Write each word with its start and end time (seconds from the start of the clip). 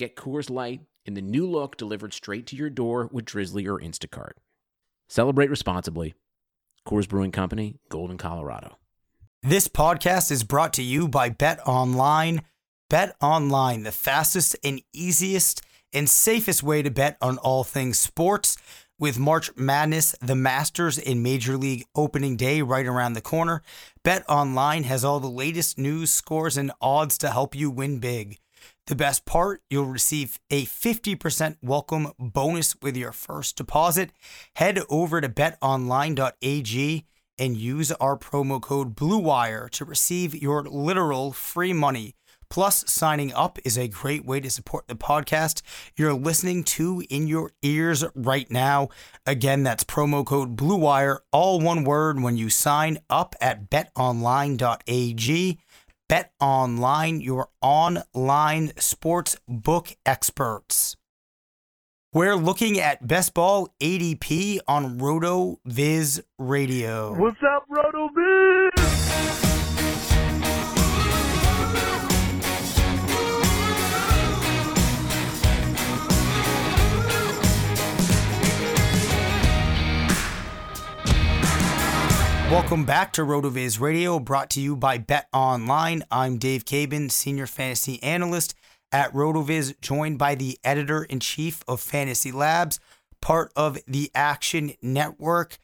Get 0.00 0.16
Coors 0.16 0.48
Light 0.48 0.80
in 1.04 1.12
the 1.12 1.20
new 1.20 1.46
look 1.46 1.76
delivered 1.76 2.14
straight 2.14 2.46
to 2.46 2.56
your 2.56 2.70
door 2.70 3.10
with 3.12 3.26
Drizly 3.26 3.66
or 3.66 3.78
Instacart. 3.78 4.32
Celebrate 5.10 5.50
responsibly. 5.50 6.14
Coors 6.88 7.06
Brewing 7.06 7.32
Company, 7.32 7.76
Golden, 7.90 8.16
Colorado. 8.16 8.78
This 9.42 9.68
podcast 9.68 10.30
is 10.30 10.42
brought 10.42 10.72
to 10.72 10.82
you 10.82 11.06
by 11.06 11.28
Bet 11.28 11.60
Online. 11.66 12.40
Bet 12.88 13.14
Online, 13.20 13.82
the 13.82 13.92
fastest 13.92 14.56
and 14.64 14.80
easiest 14.94 15.60
and 15.92 16.08
safest 16.08 16.62
way 16.62 16.80
to 16.80 16.90
bet 16.90 17.18
on 17.20 17.36
all 17.36 17.62
things 17.62 17.98
sports. 17.98 18.56
With 18.98 19.18
March 19.18 19.54
Madness, 19.54 20.14
the 20.22 20.34
Masters, 20.34 20.98
and 20.98 21.22
Major 21.22 21.58
League 21.58 21.84
opening 21.94 22.38
day 22.38 22.62
right 22.62 22.86
around 22.86 23.12
the 23.12 23.20
corner, 23.20 23.60
Bet 24.02 24.24
Online 24.30 24.84
has 24.84 25.04
all 25.04 25.20
the 25.20 25.28
latest 25.28 25.76
news, 25.76 26.10
scores, 26.10 26.56
and 26.56 26.72
odds 26.80 27.18
to 27.18 27.28
help 27.28 27.54
you 27.54 27.70
win 27.70 27.98
big. 27.98 28.38
The 28.90 28.96
best 28.96 29.24
part, 29.24 29.62
you'll 29.70 29.86
receive 29.86 30.40
a 30.50 30.64
50% 30.64 31.58
welcome 31.62 32.10
bonus 32.18 32.74
with 32.82 32.96
your 32.96 33.12
first 33.12 33.54
deposit. 33.54 34.10
Head 34.56 34.80
over 34.88 35.20
to 35.20 35.28
betonline.ag 35.28 37.06
and 37.38 37.56
use 37.56 37.92
our 37.92 38.18
promo 38.18 38.60
code 38.60 38.96
BLUEWIRE 38.96 39.70
to 39.70 39.84
receive 39.84 40.34
your 40.34 40.64
literal 40.64 41.30
free 41.30 41.72
money. 41.72 42.16
Plus, 42.48 42.84
signing 42.90 43.32
up 43.32 43.60
is 43.64 43.78
a 43.78 43.86
great 43.86 44.24
way 44.24 44.40
to 44.40 44.50
support 44.50 44.88
the 44.88 44.96
podcast 44.96 45.62
you're 45.96 46.12
listening 46.12 46.64
to 46.64 47.04
in 47.08 47.28
your 47.28 47.52
ears 47.62 48.04
right 48.16 48.50
now. 48.50 48.88
Again, 49.24 49.62
that's 49.62 49.84
promo 49.84 50.26
code 50.26 50.56
BLUEWIRE, 50.56 51.18
all 51.30 51.60
one 51.60 51.84
word, 51.84 52.20
when 52.20 52.36
you 52.36 52.50
sign 52.50 52.98
up 53.08 53.36
at 53.40 53.70
betonline.ag. 53.70 54.58
Bet 56.10 56.32
Online, 56.40 57.20
your 57.20 57.50
online 57.62 58.72
sports 58.78 59.36
book 59.46 59.96
experts. 60.04 60.96
We're 62.12 62.34
looking 62.34 62.80
at 62.80 63.06
best 63.06 63.32
ball 63.32 63.68
ADP 63.78 64.58
on 64.66 64.98
RotoViz 64.98 66.20
Radio. 66.36 67.14
What's 67.14 67.38
up, 67.54 67.64
RotoViz? 67.70 68.59
Welcome 82.50 82.84
back 82.84 83.12
to 83.12 83.22
RotoViz 83.22 83.78
Radio, 83.78 84.18
brought 84.18 84.50
to 84.50 84.60
you 84.60 84.74
by 84.74 84.98
Bet 84.98 85.28
Online. 85.32 86.02
I'm 86.10 86.36
Dave 86.36 86.64
Caban, 86.64 87.08
Senior 87.08 87.46
Fantasy 87.46 88.02
Analyst 88.02 88.54
at 88.90 89.12
RotoViz, 89.12 89.80
joined 89.80 90.18
by 90.18 90.34
the 90.34 90.58
Editor 90.64 91.04
in 91.04 91.20
Chief 91.20 91.62
of 91.68 91.80
Fantasy 91.80 92.32
Labs, 92.32 92.80
part 93.22 93.52
of 93.54 93.78
the 93.86 94.10
Action 94.16 94.72
Network, 94.82 95.58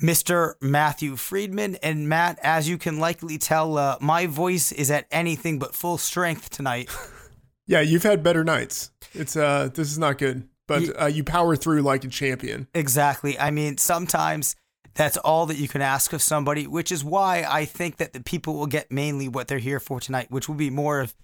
Mr. 0.00 0.54
Matthew 0.62 1.16
Freedman. 1.16 1.76
And 1.82 2.08
Matt, 2.08 2.38
as 2.42 2.70
you 2.70 2.78
can 2.78 2.98
likely 2.98 3.36
tell, 3.36 3.76
uh, 3.76 3.98
my 4.00 4.26
voice 4.26 4.72
is 4.72 4.90
at 4.90 5.04
anything 5.10 5.58
but 5.58 5.74
full 5.74 5.98
strength 5.98 6.48
tonight. 6.48 6.88
Yeah, 7.66 7.80
you've 7.80 8.02
had 8.02 8.22
better 8.22 8.44
nights. 8.44 8.90
It's 9.14 9.36
uh, 9.36 9.70
this 9.72 9.90
is 9.90 9.98
not 9.98 10.18
good, 10.18 10.46
but 10.66 11.00
uh, 11.00 11.06
you 11.06 11.24
power 11.24 11.56
through 11.56 11.80
like 11.80 12.04
a 12.04 12.08
champion. 12.08 12.68
Exactly. 12.74 13.38
I 13.38 13.50
mean, 13.50 13.78
sometimes 13.78 14.54
that's 14.94 15.16
all 15.18 15.46
that 15.46 15.56
you 15.56 15.68
can 15.68 15.82
ask 15.82 16.12
of 16.12 16.22
somebody, 16.22 16.66
which 16.66 16.92
is 16.92 17.04
why 17.04 17.44
I 17.48 17.64
think 17.64 17.96
that 17.96 18.12
the 18.12 18.20
people 18.22 18.54
will 18.54 18.66
get 18.66 18.92
mainly 18.92 19.28
what 19.28 19.48
they're 19.48 19.58
here 19.58 19.80
for 19.80 20.00
tonight, 20.00 20.30
which 20.30 20.48
will 20.48 20.54
be 20.54 20.70
more 20.70 21.00
of 21.00 21.14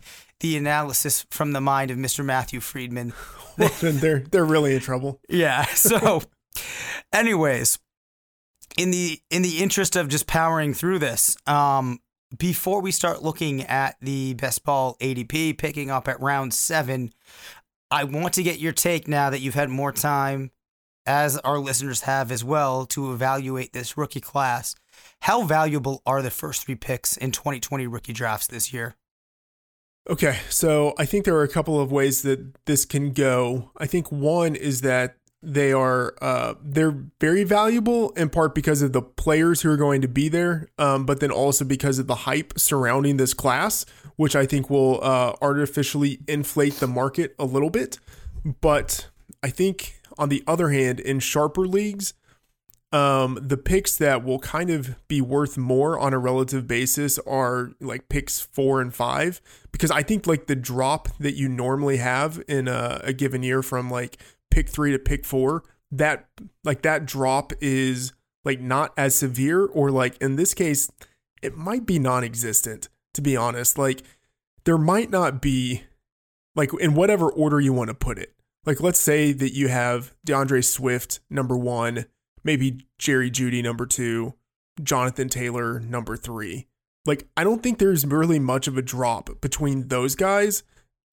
the 0.40 0.56
analysis 0.56 1.24
from 1.30 1.52
the 1.52 1.60
mind 1.60 1.90
of 1.90 1.98
Mr. 1.98 2.24
Matthew 2.24 2.60
Freedman. 2.60 3.12
Well, 3.58 3.70
then 3.80 3.98
they're 3.98 4.20
they're 4.20 4.44
really 4.44 4.74
in 4.74 4.80
trouble. 4.80 5.20
yeah. 5.28 5.64
So, 5.74 6.22
anyways, 7.12 7.78
in 8.78 8.90
the 8.90 9.20
in 9.28 9.42
the 9.42 9.58
interest 9.58 9.96
of 9.96 10.08
just 10.08 10.26
powering 10.26 10.72
through 10.72 11.00
this, 11.00 11.36
um, 11.46 11.98
before 12.38 12.80
we 12.80 12.90
start 12.90 13.22
looking 13.22 13.62
at 13.64 13.96
the 14.00 14.32
best 14.34 14.64
ball 14.64 14.96
ADP 15.00 15.58
picking 15.58 15.90
up 15.90 16.08
at 16.08 16.18
round 16.20 16.54
seven, 16.54 17.12
I 17.90 18.04
want 18.04 18.32
to 18.34 18.42
get 18.42 18.60
your 18.60 18.72
take 18.72 19.08
now 19.08 19.28
that 19.28 19.40
you've 19.40 19.54
had 19.54 19.68
more 19.68 19.92
time 19.92 20.52
as 21.10 21.36
our 21.38 21.58
listeners 21.58 22.02
have 22.02 22.30
as 22.30 22.44
well, 22.44 22.86
to 22.86 23.12
evaluate 23.12 23.72
this 23.72 23.96
rookie 23.96 24.20
class. 24.20 24.76
How 25.22 25.42
valuable 25.42 26.02
are 26.06 26.22
the 26.22 26.30
first 26.30 26.64
three 26.64 26.76
picks 26.76 27.16
in 27.16 27.32
2020 27.32 27.88
rookie 27.88 28.12
drafts 28.12 28.46
this 28.46 28.72
year? 28.72 28.94
Okay, 30.08 30.38
so 30.48 30.94
I 30.98 31.04
think 31.06 31.24
there 31.24 31.34
are 31.34 31.42
a 31.42 31.48
couple 31.48 31.80
of 31.80 31.90
ways 31.90 32.22
that 32.22 32.64
this 32.64 32.84
can 32.84 33.12
go. 33.12 33.72
I 33.76 33.86
think 33.86 34.12
one 34.12 34.54
is 34.54 34.82
that 34.82 35.16
they 35.42 35.72
are 35.72 36.14
uh, 36.20 36.54
they're 36.62 36.96
very 37.20 37.44
valuable 37.44 38.10
in 38.10 38.28
part 38.30 38.54
because 38.54 38.80
of 38.80 38.92
the 38.92 39.02
players 39.02 39.62
who 39.62 39.70
are 39.70 39.76
going 39.76 40.00
to 40.02 40.08
be 40.08 40.28
there, 40.28 40.68
um, 40.78 41.06
but 41.06 41.18
then 41.18 41.32
also 41.32 41.64
because 41.64 41.98
of 41.98 42.06
the 42.06 42.14
hype 42.14 42.56
surrounding 42.56 43.16
this 43.16 43.34
class, 43.34 43.84
which 44.16 44.36
I 44.36 44.46
think 44.46 44.70
will 44.70 45.02
uh, 45.02 45.34
artificially 45.42 46.20
inflate 46.28 46.74
the 46.74 46.86
market 46.86 47.34
a 47.38 47.44
little 47.44 47.70
bit. 47.70 47.98
But 48.60 49.08
I 49.42 49.50
think 49.50 49.99
on 50.18 50.28
the 50.28 50.42
other 50.46 50.70
hand, 50.70 51.00
in 51.00 51.20
sharper 51.20 51.66
leagues, 51.66 52.14
um, 52.92 53.38
the 53.40 53.56
picks 53.56 53.96
that 53.98 54.24
will 54.24 54.40
kind 54.40 54.68
of 54.68 54.96
be 55.06 55.20
worth 55.20 55.56
more 55.56 55.98
on 55.98 56.12
a 56.12 56.18
relative 56.18 56.66
basis 56.66 57.18
are 57.20 57.72
like 57.80 58.08
picks 58.08 58.40
four 58.40 58.80
and 58.80 58.92
five, 58.92 59.40
because 59.70 59.90
I 59.90 60.02
think 60.02 60.26
like 60.26 60.46
the 60.46 60.56
drop 60.56 61.08
that 61.18 61.36
you 61.36 61.48
normally 61.48 61.98
have 61.98 62.42
in 62.48 62.66
a, 62.66 63.00
a 63.04 63.12
given 63.12 63.42
year 63.42 63.62
from 63.62 63.90
like 63.90 64.20
pick 64.50 64.68
three 64.68 64.90
to 64.90 64.98
pick 64.98 65.24
four, 65.24 65.62
that 65.92 66.28
like 66.64 66.82
that 66.82 67.06
drop 67.06 67.52
is 67.60 68.12
like 68.44 68.60
not 68.60 68.92
as 68.96 69.14
severe, 69.14 69.66
or 69.66 69.90
like 69.90 70.16
in 70.20 70.34
this 70.34 70.52
case, 70.52 70.90
it 71.42 71.56
might 71.56 71.86
be 71.86 71.98
non 71.98 72.24
existent, 72.24 72.88
to 73.14 73.22
be 73.22 73.36
honest. 73.36 73.78
Like 73.78 74.02
there 74.64 74.78
might 74.78 75.10
not 75.10 75.40
be, 75.40 75.84
like 76.56 76.70
in 76.80 76.94
whatever 76.94 77.30
order 77.30 77.60
you 77.60 77.72
want 77.72 77.88
to 77.88 77.94
put 77.94 78.18
it 78.18 78.32
like 78.66 78.80
let's 78.80 79.00
say 79.00 79.32
that 79.32 79.54
you 79.54 79.68
have 79.68 80.12
D'Andre 80.24 80.60
Swift 80.60 81.20
number 81.30 81.56
one, 81.56 82.06
maybe 82.44 82.86
Jerry 82.98 83.30
Jeudy, 83.30 83.62
number 83.62 83.86
two, 83.86 84.34
Jonathan 84.82 85.28
Taylor 85.28 85.80
number 85.80 86.16
three. 86.16 86.66
Like, 87.06 87.26
I 87.36 87.44
don't 87.44 87.62
think 87.62 87.78
there's 87.78 88.06
really 88.06 88.38
much 88.38 88.66
of 88.68 88.76
a 88.76 88.82
drop 88.82 89.40
between 89.40 89.88
those 89.88 90.14
guys 90.14 90.62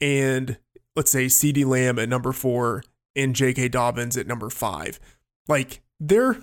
and 0.02 0.58
let's 0.96 1.12
say 1.12 1.26
CeeDee 1.26 1.66
Lamb 1.66 1.98
at 2.00 2.10
number 2.10 2.34
four 2.34 2.84
and 3.16 3.36
J.K. 3.36 3.70
Dobbins 3.70 4.18
at 4.18 4.28
number 4.28 4.50
five. 4.50 5.00
Like, 5.48 5.82
they're 6.00 6.38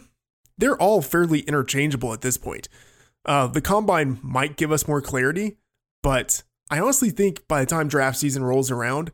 they're 0.56 0.80
all 0.80 1.02
fairly 1.02 1.40
interchangeable 1.40 2.12
at 2.12 2.20
this 2.20 2.36
point. 2.36 2.68
Uh, 3.26 3.46
the 3.46 3.60
combine 3.60 4.18
might 4.22 4.56
give 4.56 4.70
us 4.70 4.86
more 4.86 5.00
clarity, 5.00 5.56
but 6.02 6.42
I 6.70 6.78
honestly 6.78 7.10
think 7.10 7.46
by 7.48 7.60
the 7.60 7.66
time 7.66 7.88
draft 7.88 8.18
season 8.18 8.44
rolls 8.44 8.70
around, 8.70 9.12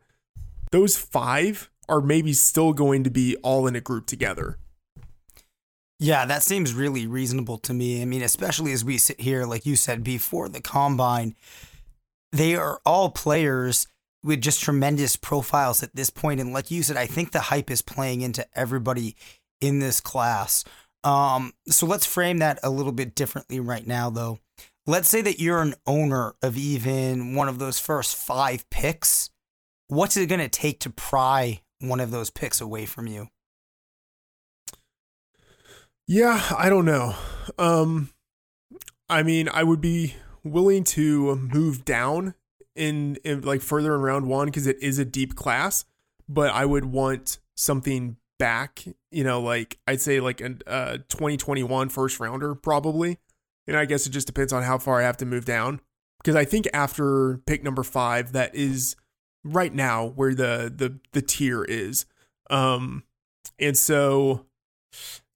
those 0.70 0.96
five 0.96 1.70
are 1.90 2.00
maybe 2.00 2.32
still 2.32 2.72
going 2.72 3.04
to 3.04 3.10
be 3.10 3.37
all 3.42 3.66
in 3.66 3.76
a 3.76 3.81
group 3.81 4.06
together. 4.06 4.58
Yeah, 5.98 6.25
that 6.25 6.42
seems 6.42 6.72
really 6.72 7.06
reasonable 7.06 7.58
to 7.58 7.75
me. 7.75 8.00
I 8.00 8.06
mean, 8.06 8.22
especially 8.22 8.72
as 8.72 8.82
we 8.82 8.96
sit 8.96 9.20
here, 9.20 9.44
like 9.44 9.66
you 9.66 9.76
said, 9.76 10.02
before 10.02 10.48
the 10.48 10.62
combine, 10.62 11.34
they 12.32 12.54
are 12.54 12.81
all 12.87 13.10
players 13.10 13.87
with 14.22 14.40
just 14.40 14.62
tremendous 14.62 15.16
profiles 15.16 15.82
at 15.82 15.94
this 15.94 16.08
point. 16.08 16.40
And 16.40 16.54
like 16.54 16.70
you 16.70 16.82
said, 16.82 16.96
I 16.96 17.06
think 17.06 17.32
the 17.32 17.40
hype 17.40 17.70
is 17.70 17.82
playing 17.82 18.22
into 18.22 18.46
everybody 18.54 19.14
in 19.60 19.78
this 19.78 20.00
class. 20.00 20.64
Um, 21.04 21.52
so 21.69 21.86
let's 21.86 22.06
frame 22.06 22.38
that 22.38 22.58
a 22.62 22.70
little 22.70 22.93
bit 22.93 23.14
differently 23.14 23.60
right 23.60 23.86
now, 23.86 24.08
though. 24.08 24.38
Let's 24.86 25.08
say 25.08 25.20
that 25.22 25.38
you're 25.38 25.60
an 25.60 25.75
owner 25.86 26.34
of 26.43 26.56
even 26.56 27.34
one 27.34 27.48
of 27.48 27.58
those 27.58 27.78
first 27.78 28.16
five 28.16 28.69
picks. 28.70 29.31
What's 29.88 30.16
it 30.16 30.26
going 30.26 30.40
to 30.40 30.48
take 30.48 30.81
to 30.81 30.90
pry 30.90 31.60
one 31.81 32.00
of 32.00 32.11
those 32.11 32.31
picks 32.31 32.61
away 32.61 32.87
from 32.87 33.06
you? 33.06 33.29
Yeah, 36.06 36.43
I 36.56 36.69
don't 36.69 36.85
know. 36.85 37.15
Um, 37.59 38.11
I 39.09 39.23
mean, 39.23 39.49
I 39.49 39.62
would 39.62 39.81
be 39.81 40.17
willing 40.43 40.85
to 40.85 41.37
move 41.37 41.85
down 41.85 42.35
in, 42.75 43.17
in 43.25 43.43
like 43.43 43.61
further 43.61 43.94
in 43.94 44.00
round 44.00 44.27
one 44.27 44.47
because 44.47 44.67
it 44.67 44.82
is 44.82 44.99
a 44.99 45.05
deep 45.05 45.37
class, 45.37 45.85
but 46.29 46.50
I 46.50 46.65
would 46.65 46.87
want 46.87 47.38
something 47.56 48.17
back. 48.38 48.85
You 49.11 49.23
know, 49.23 49.41
like 49.41 49.79
I'd 49.87 50.00
say 50.00 50.19
like 50.21 50.41
a 50.41 50.56
uh, 50.67 50.97
2021 51.09 51.88
first 51.91 52.19
rounder 52.19 52.55
probably. 52.55 53.19
And 53.67 53.77
I 53.77 53.85
guess 53.85 54.06
it 54.06 54.11
just 54.11 54.27
depends 54.27 54.53
on 54.53 54.65
how 54.65 54.79
far 54.79 55.00
I 55.00 55.05
have 55.05 55.19
to 55.19 55.27
move 55.27 55.44
down 55.44 55.81
because 56.19 56.35
I 56.35 56.44
think 56.44 56.67
after 56.75 57.41
pick 57.47 57.62
number 57.62 57.85
five, 57.85 58.32
that 58.32 58.55
is 58.55 58.97
right 59.44 59.75
now 59.75 60.06
where 60.06 60.34
the 60.34 60.72
the 60.75 60.98
the 61.12 61.22
tier 61.22 61.64
is. 61.64 62.06
Um, 62.48 63.04
and 63.58 63.76
so 63.76 64.46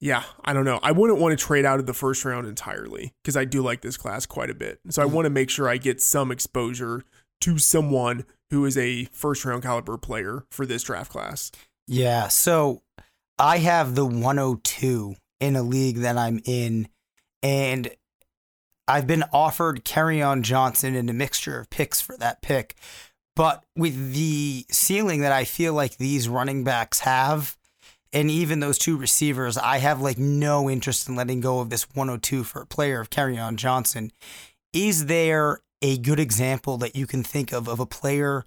yeah, 0.00 0.24
I 0.44 0.52
don't 0.52 0.64
know. 0.64 0.80
I 0.82 0.92
wouldn't 0.92 1.18
want 1.18 1.38
to 1.38 1.44
trade 1.44 1.64
out 1.64 1.80
of 1.80 1.86
the 1.86 1.94
first 1.94 2.24
round 2.24 2.46
entirely 2.46 3.14
because 3.22 3.36
I 3.36 3.44
do 3.44 3.62
like 3.62 3.80
this 3.80 3.96
class 3.96 4.26
quite 4.26 4.50
a 4.50 4.54
bit. 4.54 4.80
So 4.90 5.02
I 5.02 5.06
want 5.06 5.26
to 5.26 5.30
make 5.30 5.48
sure 5.48 5.68
I 5.68 5.78
get 5.78 6.02
some 6.02 6.30
exposure 6.30 7.04
to 7.42 7.58
someone 7.58 8.24
who 8.50 8.64
is 8.66 8.76
a 8.76 9.04
first 9.06 9.44
round 9.44 9.62
caliber 9.62 9.96
player 9.96 10.44
for 10.50 10.66
this 10.66 10.82
draft 10.82 11.10
class. 11.10 11.50
Yeah. 11.86 12.28
So 12.28 12.82
I 13.38 13.58
have 13.58 13.94
the 13.94 14.04
102 14.04 15.14
in 15.40 15.56
a 15.56 15.62
league 15.62 15.98
that 15.98 16.16
I'm 16.16 16.40
in, 16.44 16.88
and 17.42 17.90
I've 18.86 19.06
been 19.06 19.24
offered 19.32 19.84
Kerryon 19.84 20.42
Johnson 20.42 20.94
and 20.94 21.08
a 21.08 21.14
mixture 21.14 21.58
of 21.58 21.70
picks 21.70 22.00
for 22.00 22.16
that 22.18 22.42
pick. 22.42 22.74
But 23.36 23.64
with 23.76 24.12
the 24.12 24.64
ceiling 24.70 25.20
that 25.20 25.32
I 25.32 25.44
feel 25.44 25.74
like 25.74 25.96
these 25.96 26.28
running 26.28 26.62
backs 26.62 27.00
have, 27.00 27.56
and 28.12 28.30
even 28.30 28.60
those 28.60 28.78
two 28.78 28.96
receivers, 28.96 29.58
I 29.58 29.78
have 29.78 30.00
like 30.00 30.18
no 30.18 30.70
interest 30.70 31.08
in 31.08 31.16
letting 31.16 31.40
go 31.40 31.58
of 31.58 31.70
this 31.70 31.88
102 31.94 32.44
for 32.44 32.62
a 32.62 32.66
player 32.66 33.00
of 33.00 33.10
Kerryon 33.10 33.56
Johnson. 33.56 34.12
Is 34.72 35.06
there 35.06 35.60
a 35.82 35.98
good 35.98 36.20
example 36.20 36.78
that 36.78 36.94
you 36.94 37.06
can 37.06 37.24
think 37.24 37.52
of 37.52 37.68
of 37.68 37.80
a 37.80 37.86
player 37.86 38.44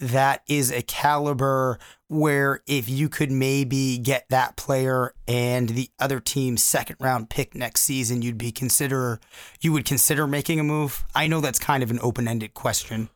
that 0.00 0.42
is 0.48 0.72
a 0.72 0.82
caliber 0.82 1.78
where 2.08 2.62
if 2.66 2.88
you 2.88 3.08
could 3.08 3.30
maybe 3.30 3.98
get 3.98 4.26
that 4.28 4.56
player 4.56 5.14
and 5.28 5.68
the 5.70 5.88
other 5.98 6.18
team's 6.18 6.62
second 6.62 6.96
round 6.98 7.30
pick 7.30 7.54
next 7.54 7.82
season, 7.82 8.22
you'd 8.22 8.38
be 8.38 8.50
consider 8.50 9.20
you 9.60 9.72
would 9.72 9.84
consider 9.84 10.26
making 10.26 10.58
a 10.58 10.64
move? 10.64 11.04
I 11.14 11.26
know 11.26 11.40
that's 11.40 11.58
kind 11.58 11.82
of 11.82 11.90
an 11.90 12.00
open 12.02 12.26
ended 12.26 12.54
question. 12.54 13.10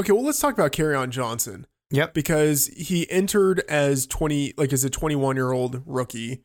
Okay, 0.00 0.12
well 0.12 0.24
let's 0.24 0.40
talk 0.40 0.54
about 0.54 0.72
Kerryon 0.72 1.10
Johnson. 1.10 1.66
Yep. 1.90 2.14
Because 2.14 2.68
he 2.68 3.10
entered 3.10 3.60
as 3.68 4.06
20 4.06 4.54
like 4.56 4.72
as 4.72 4.82
a 4.82 4.88
21 4.88 5.36
year 5.36 5.52
old 5.52 5.82
rookie. 5.84 6.42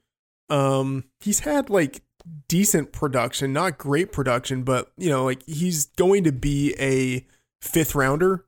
Um 0.49 1.05
he's 1.21 1.39
had 1.39 1.69
like 1.69 2.03
decent 2.49 2.91
production, 2.91 3.53
not 3.53 3.77
great 3.77 4.11
production, 4.11 4.63
but 4.63 4.91
you 4.97 5.09
know, 5.09 5.23
like 5.23 5.41
he's 5.47 5.85
going 5.85 6.25
to 6.25 6.33
be 6.33 6.75
a 6.77 7.25
fifth 7.61 7.95
rounder, 7.95 8.45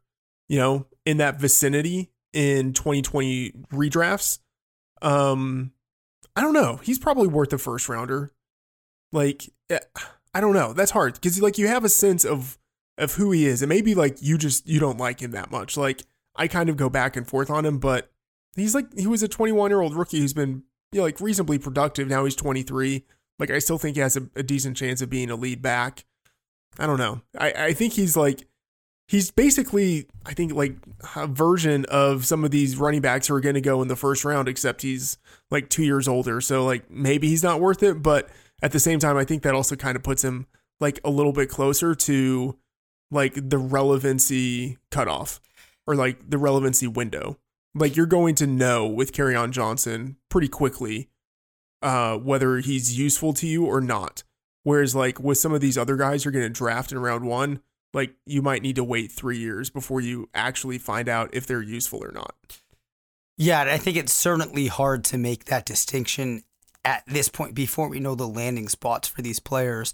you 0.49 0.57
know, 0.57 0.87
in 1.05 1.17
that 1.17 1.39
vicinity 1.39 2.11
in 2.33 2.73
2020 2.73 3.51
redrafts. 3.71 4.39
Um 5.01 5.71
I 6.35 6.41
don't 6.41 6.53
know. 6.53 6.81
He's 6.83 6.99
probably 6.99 7.29
worth 7.29 7.53
a 7.53 7.57
first 7.57 7.87
rounder. 7.87 8.33
Like 9.13 9.49
eh, 9.69 9.79
I 10.33 10.41
don't 10.41 10.53
know. 10.53 10.73
That's 10.73 10.91
hard 10.91 11.13
because 11.13 11.41
like 11.41 11.57
you 11.57 11.67
have 11.67 11.85
a 11.85 11.89
sense 11.89 12.25
of 12.25 12.57
of 12.97 13.15
who 13.15 13.31
he 13.31 13.45
is. 13.45 13.61
And 13.61 13.69
maybe 13.69 13.95
like 13.95 14.21
you 14.21 14.37
just 14.37 14.67
you 14.67 14.79
don't 14.79 14.97
like 14.97 15.21
him 15.21 15.31
that 15.31 15.51
much. 15.51 15.77
Like 15.77 16.03
I 16.35 16.47
kind 16.47 16.69
of 16.69 16.77
go 16.77 16.89
back 16.89 17.15
and 17.15 17.27
forth 17.27 17.49
on 17.49 17.65
him, 17.65 17.79
but 17.79 18.11
he's 18.55 18.75
like 18.75 18.87
he 18.97 19.07
was 19.07 19.23
a 19.23 19.27
21 19.27 19.69
year 19.69 19.81
old 19.81 19.95
rookie 19.95 20.19
who's 20.19 20.33
been 20.33 20.63
you 20.91 20.99
know, 20.99 21.03
like 21.03 21.19
reasonably 21.19 21.59
productive. 21.59 22.07
Now 22.07 22.25
he's 22.25 22.35
23. 22.35 23.03
Like 23.39 23.51
I 23.51 23.59
still 23.59 23.77
think 23.77 23.95
he 23.95 24.01
has 24.01 24.17
a, 24.17 24.27
a 24.35 24.43
decent 24.43 24.77
chance 24.77 25.01
of 25.01 25.09
being 25.09 25.29
a 25.29 25.35
lead 25.35 25.61
back. 25.61 26.05
I 26.79 26.85
don't 26.85 26.97
know. 26.97 27.21
I, 27.37 27.51
I 27.51 27.73
think 27.73 27.93
he's 27.93 28.17
like 28.17 28.47
he's 29.07 29.31
basically 29.31 30.07
I 30.25 30.33
think 30.33 30.53
like 30.53 30.75
a 31.15 31.27
version 31.27 31.85
of 31.85 32.25
some 32.25 32.43
of 32.43 32.51
these 32.51 32.77
running 32.77 33.01
backs 33.01 33.27
who 33.27 33.35
are 33.35 33.41
going 33.41 33.55
to 33.55 33.61
go 33.61 33.81
in 33.81 33.87
the 33.87 33.95
first 33.95 34.25
round, 34.25 34.47
except 34.47 34.81
he's 34.81 35.17
like 35.51 35.69
two 35.69 35.83
years 35.83 36.07
older. 36.07 36.41
So 36.41 36.65
like 36.65 36.89
maybe 36.89 37.27
he's 37.27 37.43
not 37.43 37.59
worth 37.59 37.83
it, 37.83 38.01
but 38.01 38.29
at 38.61 38.71
the 38.71 38.79
same 38.79 38.99
time, 38.99 39.17
I 39.17 39.23
think 39.23 39.43
that 39.43 39.53
also 39.53 39.75
kind 39.75 39.95
of 39.95 40.03
puts 40.03 40.23
him 40.23 40.47
like 40.79 40.99
a 41.03 41.09
little 41.09 41.33
bit 41.33 41.49
closer 41.49 41.95
to 41.95 42.57
like 43.11 43.49
the 43.49 43.57
relevancy 43.57 44.77
cutoff 44.91 45.39
or 45.85 45.95
like 45.95 46.29
the 46.29 46.37
relevancy 46.37 46.87
window. 46.87 47.37
Like 47.73 47.95
you're 47.95 48.05
going 48.05 48.35
to 48.35 48.47
know 48.47 48.87
with 48.87 49.13
Kerryon 49.13 49.51
Johnson 49.51 50.17
pretty 50.29 50.47
quickly 50.47 51.09
uh, 51.81 52.17
whether 52.17 52.57
he's 52.57 52.97
useful 52.97 53.33
to 53.33 53.47
you 53.47 53.65
or 53.65 53.81
not. 53.81 54.23
Whereas 54.63 54.95
like 54.95 55.19
with 55.19 55.37
some 55.37 55.53
of 55.53 55.61
these 55.61 55.77
other 55.77 55.95
guys 55.95 56.25
you're 56.25 56.31
going 56.31 56.43
to 56.43 56.49
draft 56.49 56.91
in 56.91 56.99
round 56.99 57.25
one, 57.25 57.61
like 57.93 58.15
you 58.25 58.41
might 58.41 58.61
need 58.61 58.75
to 58.75 58.83
wait 58.83 59.11
three 59.11 59.37
years 59.37 59.69
before 59.69 60.01
you 60.01 60.29
actually 60.33 60.77
find 60.77 61.07
out 61.07 61.29
if 61.33 61.47
they're 61.47 61.61
useful 61.61 62.03
or 62.03 62.11
not. 62.11 62.35
Yeah, 63.37 63.61
I 63.61 63.77
think 63.77 63.97
it's 63.97 64.13
certainly 64.13 64.67
hard 64.67 65.03
to 65.05 65.17
make 65.17 65.45
that 65.45 65.65
distinction 65.65 66.43
at 66.83 67.03
this 67.05 67.29
point 67.29 67.53
before 67.53 67.87
we 67.87 67.99
know 67.99 68.15
the 68.15 68.27
landing 68.27 68.67
spots 68.67 69.07
for 69.07 69.21
these 69.21 69.39
players. 69.39 69.93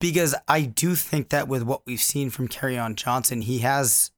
Because 0.00 0.34
I 0.48 0.62
do 0.62 0.94
think 0.94 1.30
that 1.30 1.48
with 1.48 1.62
what 1.62 1.82
we've 1.86 2.00
seen 2.00 2.30
from 2.30 2.48
Kerryon 2.48 2.94
Johnson, 2.94 3.42
he 3.42 3.60
has 3.60 4.10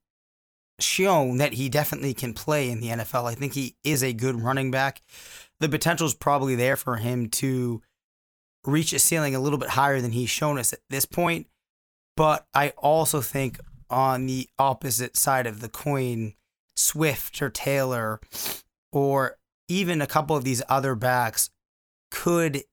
shown 0.79 1.37
that 1.37 1.53
he 1.53 1.69
definitely 1.69 2.13
can 2.13 2.33
play 2.33 2.69
in 2.69 2.81
the 2.81 2.89
NFL. 2.89 3.29
I 3.29 3.35
think 3.35 3.53
he 3.53 3.75
is 3.83 4.03
a 4.03 4.13
good 4.13 4.41
running 4.41 4.69
back. 4.69 5.01
The 5.59 5.69
potential 5.69 6.05
is 6.05 6.13
probably 6.13 6.55
there 6.55 6.75
for 6.75 6.97
him 6.97 7.29
to 7.29 7.81
reach 8.65 8.93
a 8.93 8.99
ceiling 8.99 9.33
a 9.33 9.39
little 9.39 9.57
bit 9.57 9.69
higher 9.69 10.01
than 10.01 10.11
he's 10.11 10.29
shown 10.29 10.59
us 10.59 10.73
at 10.73 10.79
this 10.89 11.05
point. 11.05 11.47
But 12.15 12.45
I 12.53 12.73
also 12.77 13.21
think 13.21 13.59
on 13.89 14.25
the 14.25 14.49
opposite 14.59 15.15
side 15.15 15.47
of 15.47 15.61
the 15.61 15.69
coin, 15.69 16.33
Swift 16.75 17.41
or 17.41 17.49
Taylor 17.49 18.19
or 18.91 19.37
even 19.67 20.01
a 20.01 20.07
couple 20.07 20.35
of 20.35 20.43
these 20.43 20.61
other 20.69 20.95
backs 20.95 21.49
could 22.11 22.63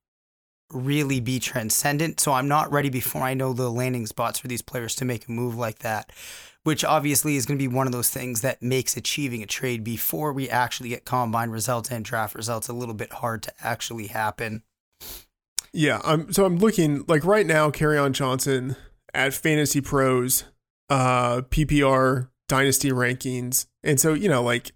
really 0.74 1.20
be 1.20 1.38
transcendent. 1.38 2.20
So 2.20 2.32
I'm 2.32 2.48
not 2.48 2.72
ready 2.72 2.90
before 2.90 3.22
I 3.22 3.34
know 3.34 3.52
the 3.52 3.70
landing 3.70 4.06
spots 4.06 4.38
for 4.38 4.48
these 4.48 4.62
players 4.62 4.94
to 4.96 5.04
make 5.04 5.28
a 5.28 5.32
move 5.32 5.56
like 5.56 5.80
that, 5.80 6.10
which 6.62 6.84
obviously 6.84 7.36
is 7.36 7.46
going 7.46 7.58
to 7.58 7.62
be 7.62 7.74
one 7.74 7.86
of 7.86 7.92
those 7.92 8.10
things 8.10 8.40
that 8.40 8.62
makes 8.62 8.96
achieving 8.96 9.42
a 9.42 9.46
trade 9.46 9.84
before 9.84 10.32
we 10.32 10.50
actually 10.50 10.88
get 10.88 11.04
combine 11.04 11.50
results 11.50 11.90
and 11.90 12.04
draft 12.04 12.34
results 12.34 12.68
a 12.68 12.72
little 12.72 12.94
bit 12.94 13.12
hard 13.12 13.42
to 13.44 13.52
actually 13.62 14.08
happen. 14.08 14.62
Yeah, 15.72 16.00
I'm 16.04 16.32
so 16.32 16.44
I'm 16.44 16.58
looking 16.58 17.04
like 17.08 17.24
right 17.24 17.46
now 17.46 17.70
Kerryon 17.70 18.12
Johnson 18.12 18.76
at 19.12 19.34
Fantasy 19.34 19.80
Pros 19.80 20.44
uh 20.88 21.40
PPR 21.50 22.28
dynasty 22.48 22.90
rankings. 22.90 23.66
And 23.82 23.98
so, 23.98 24.14
you 24.14 24.28
know, 24.28 24.42
like 24.42 24.72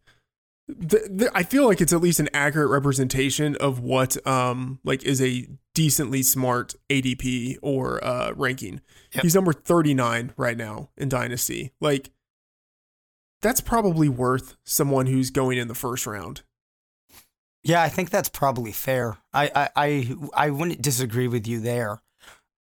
the, 0.69 1.09
the, 1.11 1.31
I 1.35 1.43
feel 1.43 1.67
like 1.67 1.81
it's 1.81 1.93
at 1.93 2.01
least 2.01 2.21
an 2.21 2.29
accurate 2.35 2.71
representation 2.71 3.57
of 3.57 3.81
what 3.81 4.25
um 4.27 4.81
like 4.85 5.03
is 5.03 5.21
a 5.23 5.49
decently 5.75 6.23
smart 6.23 6.75
ADP 6.91 7.57
or 7.63 8.05
uh 8.05 8.33
ranking. 8.37 8.81
Yep. 9.15 9.23
He's 9.23 9.35
number 9.35 9.53
39 9.53 10.35
right 10.37 10.57
now 10.57 10.91
in 10.97 11.09
Dynasty. 11.09 11.73
Like 11.81 12.11
that's 13.41 13.61
probably 13.61 14.09
worth 14.09 14.57
someone 14.65 15.07
who's 15.07 15.31
going 15.31 15.59
in 15.59 15.69
the 15.69 15.75
first 15.75 16.07
round. 16.07 16.43
Yeah, 17.63 17.83
I 17.83 17.89
think 17.89 18.11
that's 18.11 18.29
probably 18.29 18.73
fair. 18.73 19.17
I 19.33 19.51
I 19.55 19.69
I, 19.77 20.17
I 20.35 20.51
wouldn't 20.51 20.83
disagree 20.83 21.29
with 21.29 21.47
you 21.47 21.61
there. 21.61 22.03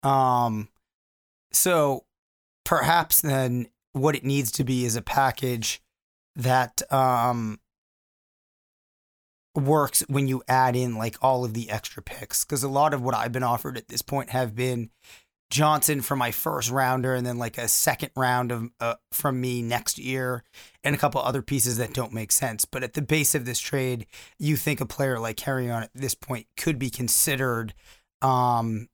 Um, 0.02 0.68
so 1.52 2.04
perhaps 2.64 3.20
then 3.20 3.68
what 3.92 4.14
it 4.14 4.24
needs 4.24 4.50
to 4.52 4.64
be 4.64 4.84
is 4.84 4.96
a 4.96 5.02
package 5.02 5.82
that 6.36 6.80
um 6.92 7.58
works 9.54 10.04
when 10.08 10.28
you 10.28 10.42
add 10.48 10.76
in 10.76 10.96
like 10.96 11.16
all 11.22 11.44
of 11.44 11.54
the 11.54 11.70
extra 11.70 12.02
picks 12.02 12.44
because 12.44 12.62
a 12.62 12.68
lot 12.68 12.94
of 12.94 13.02
what 13.02 13.14
I've 13.14 13.32
been 13.32 13.42
offered 13.42 13.76
at 13.76 13.88
this 13.88 14.02
point 14.02 14.30
have 14.30 14.54
been 14.54 14.90
Johnson 15.50 16.02
for 16.02 16.14
my 16.14 16.30
first 16.30 16.70
rounder 16.70 17.14
and 17.14 17.26
then 17.26 17.38
like 17.38 17.56
a 17.56 17.68
second 17.68 18.10
round 18.14 18.52
of 18.52 18.70
uh, 18.80 18.94
from 19.12 19.40
me 19.40 19.62
next 19.62 19.98
year 19.98 20.44
and 20.84 20.94
a 20.94 20.98
couple 20.98 21.20
other 21.20 21.42
pieces 21.42 21.78
that 21.78 21.94
don't 21.94 22.12
make 22.12 22.30
sense. 22.30 22.66
But 22.66 22.84
at 22.84 22.92
the 22.92 23.02
base 23.02 23.34
of 23.34 23.46
this 23.46 23.58
trade 23.58 24.06
you 24.38 24.56
think 24.56 24.80
a 24.80 24.86
player 24.86 25.18
like 25.18 25.36
Kerryon 25.36 25.82
at 25.82 25.90
this 25.94 26.14
point 26.14 26.46
could 26.56 26.78
be 26.78 26.90
considered 26.90 27.74
um 28.20 28.88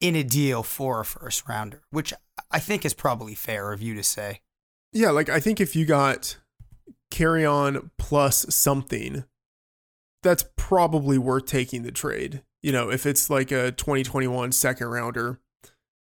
in 0.00 0.14
a 0.14 0.22
deal 0.22 0.62
for 0.62 1.00
a 1.00 1.04
first 1.04 1.48
rounder 1.48 1.82
which 1.90 2.12
I 2.50 2.58
think 2.58 2.84
is 2.84 2.94
probably 2.94 3.34
fair 3.34 3.72
of 3.72 3.82
you 3.82 3.94
to 3.94 4.02
say. 4.02 4.40
Yeah, 4.92 5.10
like 5.10 5.28
I 5.28 5.40
think 5.40 5.60
if 5.60 5.76
you 5.76 5.84
got 5.84 6.36
Kerryon 7.10 7.90
plus 7.98 8.46
something, 8.54 9.24
that's 10.26 10.44
probably 10.56 11.18
worth 11.18 11.46
taking 11.46 11.84
the 11.84 11.92
trade. 11.92 12.42
You 12.62 12.72
know, 12.72 12.90
if 12.90 13.06
it's 13.06 13.30
like 13.30 13.52
a 13.52 13.70
2021 13.70 14.50
second 14.52 14.88
rounder, 14.88 15.38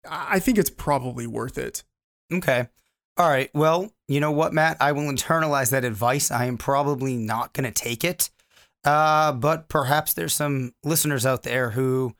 I 0.07 0.39
think 0.39 0.57
it's 0.57 0.69
probably 0.69 1.25
worth 1.25 1.57
it. 1.57 1.83
Okay. 2.31 2.67
All 3.17 3.29
right. 3.29 3.49
Well, 3.53 3.91
you 4.07 4.19
know 4.19 4.31
what, 4.31 4.53
Matt? 4.53 4.77
I 4.81 4.91
will 4.91 5.03
internalize 5.03 5.71
that 5.71 5.85
advice. 5.85 6.29
I 6.29 6.45
am 6.45 6.57
probably 6.57 7.15
not 7.15 7.53
going 7.53 7.71
to 7.71 7.83
take 7.83 8.03
it. 8.03 8.29
Uh, 8.83 9.31
but 9.31 9.69
perhaps 9.69 10.13
there's 10.13 10.33
some 10.33 10.73
listeners 10.83 11.25
out 11.25 11.43
there 11.43 11.71
who 11.71 12.13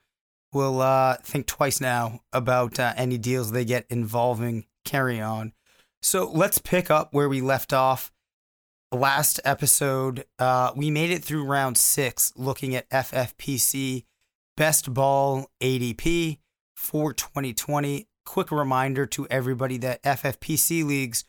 will 0.52 0.80
uh, 0.80 1.16
think 1.16 1.46
twice 1.46 1.80
now 1.80 2.20
about 2.32 2.78
uh, 2.78 2.94
any 2.96 3.18
deals 3.18 3.52
they 3.52 3.64
get 3.64 3.84
involving 3.90 4.64
Kerryon. 4.86 5.52
So 6.00 6.30
let's 6.30 6.58
pick 6.58 6.90
up 6.90 7.12
where 7.12 7.28
we 7.28 7.40
left 7.40 7.72
off. 7.72 8.12
Last 8.92 9.40
episode, 9.46 10.26
uh, 10.38 10.72
we 10.76 10.90
made 10.90 11.10
it 11.10 11.24
through 11.24 11.46
round 11.46 11.78
six 11.78 12.30
looking 12.36 12.74
at 12.74 12.90
FFPC 12.90 14.04
best 14.54 14.92
ball 14.92 15.46
ADP 15.62 16.40
for 16.76 17.14
2020. 17.14 18.06
Quick 18.26 18.52
reminder 18.52 19.06
to 19.06 19.26
everybody 19.28 19.78
that 19.78 20.02
FFPC 20.02 20.84
leagues 20.84 21.24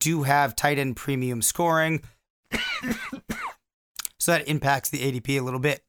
do 0.00 0.24
have 0.24 0.54
tight 0.54 0.78
end 0.78 0.96
premium 0.96 1.40
scoring. 1.40 2.02
so 4.18 4.32
that 4.32 4.46
impacts 4.46 4.90
the 4.90 4.98
ADP 4.98 5.40
a 5.40 5.42
little 5.42 5.60
bit. 5.60 5.82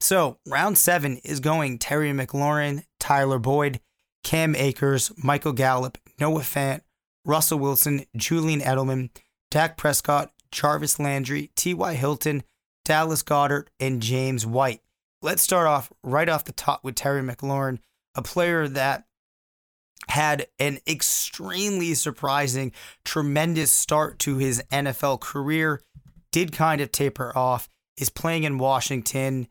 So 0.00 0.38
round 0.48 0.78
seven 0.78 1.18
is 1.18 1.40
going 1.40 1.78
Terry 1.78 2.10
McLaurin, 2.12 2.84
Tyler 2.98 3.38
Boyd, 3.38 3.80
Cam 4.24 4.56
Akers, 4.56 5.12
Michael 5.22 5.52
Gallup, 5.52 5.98
Noah 6.18 6.40
Fant, 6.40 6.80
Russell 7.26 7.58
Wilson, 7.58 8.06
Julian 8.16 8.60
Edelman, 8.60 9.10
Dak 9.52 9.76
Prescott, 9.76 10.32
Jarvis 10.50 10.98
Landry, 10.98 11.50
T.Y. 11.56 11.92
Hilton, 11.92 12.42
Dallas 12.86 13.22
Goedert, 13.22 13.66
and 13.78 14.00
James 14.00 14.46
White. 14.46 14.80
Let's 15.20 15.42
start 15.42 15.66
off 15.66 15.92
right 16.02 16.26
off 16.26 16.46
the 16.46 16.52
top 16.52 16.82
with 16.82 16.94
Terry 16.94 17.20
McLaurin, 17.20 17.78
a 18.14 18.22
player 18.22 18.66
that 18.66 19.04
had 20.08 20.46
an 20.58 20.78
extremely 20.88 21.92
surprising, 21.92 22.72
tremendous 23.04 23.70
start 23.70 24.18
to 24.20 24.38
his 24.38 24.62
NFL 24.72 25.20
career, 25.20 25.82
did 26.30 26.52
kind 26.52 26.80
of 26.80 26.90
taper 26.90 27.36
off, 27.36 27.68
is 27.98 28.08
playing 28.08 28.44
in 28.44 28.56
Washington, 28.56 29.48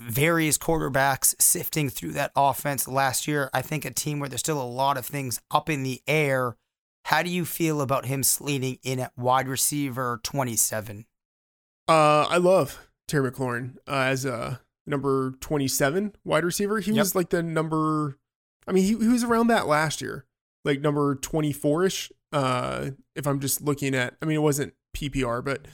various 0.00 0.56
quarterbacks 0.56 1.34
sifting 1.38 1.90
through 1.90 2.12
that 2.12 2.32
offense 2.34 2.88
last 2.88 3.28
year. 3.28 3.50
I 3.52 3.60
think 3.60 3.84
a 3.84 3.90
team 3.90 4.18
where 4.18 4.30
there's 4.30 4.40
still 4.40 4.62
a 4.62 4.64
lot 4.64 4.96
of 4.96 5.04
things 5.04 5.42
up 5.50 5.68
in 5.68 5.82
the 5.82 6.00
air. 6.06 6.56
How 7.04 7.22
do 7.22 7.30
you 7.30 7.44
feel 7.44 7.80
about 7.80 8.06
him 8.06 8.22
slating 8.22 8.78
in 8.82 8.98
at 9.00 9.12
wide 9.16 9.48
receiver 9.48 10.20
27? 10.22 11.06
Uh, 11.88 12.26
I 12.28 12.38
love 12.38 12.86
Terry 13.08 13.30
McLaurin 13.30 13.76
uh, 13.86 13.92
as 14.08 14.24
a 14.24 14.60
number 14.86 15.32
27 15.40 16.14
wide 16.24 16.44
receiver. 16.44 16.80
He 16.80 16.92
Yep. 16.92 16.98
was 16.98 17.14
like 17.14 17.28
the 17.30 17.42
number, 17.42 18.18
I 18.66 18.72
mean, 18.72 18.84
he, 18.84 18.90
he 18.96 19.08
was 19.08 19.22
around 19.24 19.48
that 19.48 19.66
last 19.66 20.00
year, 20.00 20.24
like 20.64 20.80
number 20.80 21.14
24 21.16 21.84
ish. 21.84 22.12
Uh, 22.32 22.90
if 23.14 23.26
I'm 23.26 23.38
just 23.40 23.60
looking 23.60 23.94
at, 23.94 24.14
I 24.22 24.24
mean, 24.24 24.36
it 24.36 24.42
wasn't 24.42 24.74
PPR, 24.96 25.44
but 25.44 25.66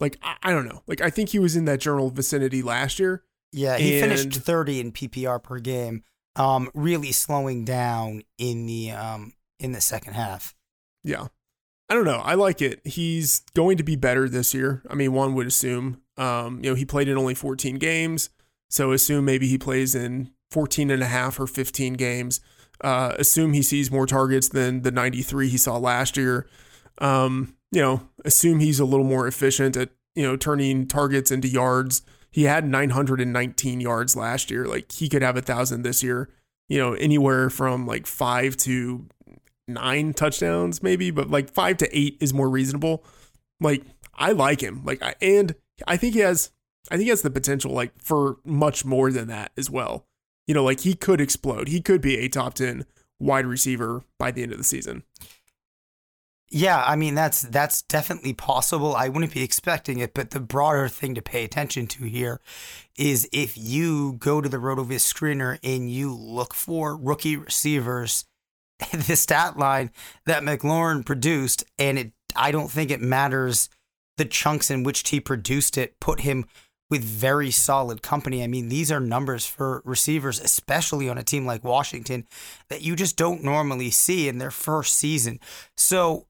like, 0.00 0.16
I, 0.22 0.36
I 0.42 0.52
don't 0.52 0.66
know. 0.66 0.82
Like, 0.86 1.02
I 1.02 1.10
think 1.10 1.28
he 1.28 1.38
was 1.38 1.56
in 1.56 1.66
that 1.66 1.80
general 1.80 2.08
vicinity 2.10 2.62
last 2.62 2.98
year. 2.98 3.22
Yeah, 3.52 3.76
he 3.76 4.00
finished 4.00 4.32
30 4.32 4.80
in 4.80 4.92
PPR 4.92 5.42
per 5.42 5.58
game. 5.58 6.04
Um, 6.36 6.70
really 6.72 7.12
slowing 7.12 7.64
down 7.64 8.22
in 8.38 8.66
the 8.66 8.92
um 8.92 9.32
in 9.58 9.72
the 9.72 9.80
second 9.80 10.12
half. 10.14 10.54
Yeah. 11.02 11.28
I 11.88 11.94
don't 11.94 12.04
know. 12.04 12.20
I 12.22 12.34
like 12.34 12.62
it. 12.62 12.80
He's 12.84 13.42
going 13.54 13.76
to 13.78 13.82
be 13.82 13.96
better 13.96 14.28
this 14.28 14.54
year. 14.54 14.82
I 14.88 14.94
mean, 14.94 15.12
one 15.12 15.34
would 15.34 15.48
assume. 15.48 16.00
Um, 16.16 16.60
you 16.62 16.70
know, 16.70 16.76
he 16.76 16.84
played 16.84 17.08
in 17.08 17.18
only 17.18 17.34
14 17.34 17.76
games. 17.76 18.30
So 18.68 18.92
assume 18.92 19.24
maybe 19.24 19.48
he 19.48 19.58
plays 19.58 19.96
in 19.96 20.30
14 20.52 20.90
and 20.90 21.02
a 21.02 21.06
half 21.06 21.40
or 21.40 21.48
15 21.48 21.94
games. 21.94 22.40
Uh, 22.80 23.14
assume 23.18 23.52
he 23.52 23.62
sees 23.62 23.90
more 23.90 24.06
targets 24.06 24.48
than 24.48 24.82
the 24.82 24.92
93 24.92 25.48
he 25.48 25.58
saw 25.58 25.76
last 25.76 26.16
year. 26.16 26.46
Um, 26.98 27.56
you 27.72 27.82
know, 27.82 28.08
assume 28.24 28.60
he's 28.60 28.78
a 28.78 28.84
little 28.84 29.04
more 29.04 29.26
efficient 29.26 29.76
at, 29.76 29.90
you 30.14 30.22
know, 30.22 30.36
turning 30.36 30.86
targets 30.86 31.32
into 31.32 31.48
yards. 31.48 32.02
He 32.30 32.44
had 32.44 32.64
919 32.64 33.80
yards 33.80 34.14
last 34.14 34.50
year. 34.50 34.64
Like 34.64 34.92
he 34.92 35.08
could 35.08 35.22
have 35.22 35.36
a 35.36 35.42
thousand 35.42 35.82
this 35.82 36.02
year. 36.02 36.28
You 36.68 36.78
know, 36.78 36.92
anywhere 36.94 37.50
from 37.50 37.84
like 37.84 38.06
five 38.06 38.56
to 38.58 39.06
nine 39.72 40.12
touchdowns, 40.12 40.82
maybe, 40.82 41.10
but 41.10 41.30
like 41.30 41.50
five 41.50 41.76
to 41.78 41.98
eight 41.98 42.16
is 42.20 42.34
more 42.34 42.48
reasonable. 42.48 43.04
Like 43.60 43.84
I 44.14 44.32
like 44.32 44.62
him. 44.62 44.82
Like 44.84 45.02
I 45.02 45.14
and 45.20 45.54
I 45.86 45.96
think 45.96 46.14
he 46.14 46.20
has 46.20 46.50
I 46.90 46.96
think 46.96 47.04
he 47.04 47.10
has 47.10 47.22
the 47.22 47.30
potential 47.30 47.72
like 47.72 47.92
for 48.00 48.38
much 48.44 48.84
more 48.84 49.10
than 49.10 49.28
that 49.28 49.52
as 49.56 49.70
well. 49.70 50.06
You 50.46 50.54
know, 50.54 50.64
like 50.64 50.80
he 50.80 50.94
could 50.94 51.20
explode. 51.20 51.68
He 51.68 51.80
could 51.80 52.00
be 52.00 52.18
a 52.18 52.28
top 52.28 52.54
ten 52.54 52.86
wide 53.18 53.46
receiver 53.46 54.04
by 54.18 54.30
the 54.30 54.42
end 54.42 54.52
of 54.52 54.58
the 54.58 54.64
season. 54.64 55.04
Yeah, 56.52 56.82
I 56.84 56.96
mean 56.96 57.14
that's 57.14 57.42
that's 57.42 57.82
definitely 57.82 58.32
possible. 58.32 58.96
I 58.96 59.08
wouldn't 59.08 59.32
be 59.32 59.44
expecting 59.44 60.00
it, 60.00 60.14
but 60.14 60.30
the 60.30 60.40
broader 60.40 60.88
thing 60.88 61.14
to 61.14 61.22
pay 61.22 61.44
attention 61.44 61.86
to 61.88 62.04
here 62.04 62.40
is 62.98 63.28
if 63.32 63.56
you 63.56 64.14
go 64.14 64.40
to 64.40 64.48
the 64.48 64.56
RotoViz 64.56 64.96
screener 64.96 65.60
and 65.62 65.88
you 65.88 66.12
look 66.12 66.52
for 66.52 66.96
rookie 66.96 67.36
receivers, 67.36 68.24
the 68.92 69.16
stat 69.16 69.58
line 69.58 69.90
that 70.26 70.42
McLaurin 70.42 71.04
produced, 71.04 71.64
and 71.78 71.98
it 71.98 72.12
I 72.36 72.50
don't 72.52 72.70
think 72.70 72.90
it 72.90 73.00
matters 73.00 73.68
the 74.16 74.24
chunks 74.24 74.70
in 74.70 74.82
which 74.82 75.08
he 75.08 75.20
produced 75.20 75.78
it, 75.78 75.98
put 76.00 76.20
him 76.20 76.46
with 76.90 77.02
very 77.02 77.50
solid 77.50 78.02
company. 78.02 78.42
I 78.42 78.48
mean, 78.48 78.68
these 78.68 78.90
are 78.90 79.00
numbers 79.00 79.46
for 79.46 79.80
receivers, 79.84 80.40
especially 80.40 81.08
on 81.08 81.18
a 81.18 81.22
team 81.22 81.46
like 81.46 81.64
Washington, 81.64 82.26
that 82.68 82.82
you 82.82 82.96
just 82.96 83.16
don't 83.16 83.44
normally 83.44 83.90
see 83.90 84.28
in 84.28 84.38
their 84.38 84.50
first 84.50 84.96
season. 84.96 85.38
So 85.76 86.26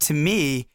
to 0.00 0.14
me, 0.14 0.68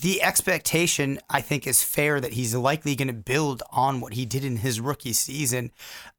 the 0.00 0.22
expectation 0.22 1.20
I 1.30 1.40
think 1.40 1.66
is 1.66 1.82
fair 1.82 2.20
that 2.20 2.32
he's 2.32 2.54
likely 2.54 2.96
going 2.96 3.08
to 3.08 3.14
build 3.14 3.62
on 3.70 4.00
what 4.00 4.14
he 4.14 4.26
did 4.26 4.44
in 4.44 4.56
his 4.56 4.80
rookie 4.80 5.12
season. 5.12 5.70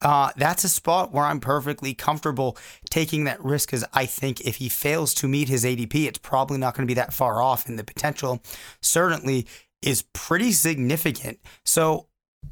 Uh, 0.02 0.32
that's 0.38 0.64
a 0.64 0.70
spot 0.70 1.12
where 1.12 1.26
I'm 1.26 1.42
perfectly 1.42 1.94
comfortable 1.94 2.58
taking 2.90 3.26
that 3.26 3.44
risk 3.44 3.70
because 3.70 3.86
I 3.94 4.06
think 4.06 4.42
if 4.42 4.58
he 4.58 4.70
fails 4.70 5.14
to 5.16 5.28
meet 5.28 5.50
his 5.50 5.66
ADP, 5.66 6.06
it's 6.06 6.20
probably 6.20 6.58
not 6.58 6.74
going 6.74 6.88
to 6.88 6.92
be 6.92 6.96
that 6.96 7.14
far 7.14 7.42
off, 7.42 7.68
and 7.68 7.78
the 7.78 7.84
potential 7.84 8.42
certainly 8.82 9.46
is 9.82 10.04
pretty 10.14 10.52
significant. 10.52 11.40
So, 11.66 12.08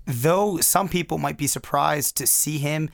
though 0.06 0.58
some 0.58 0.90
people 0.90 1.18
might 1.18 1.38
be 1.38 1.48
surprised 1.48 2.18
to 2.18 2.28
see 2.28 2.58
him 2.58 2.90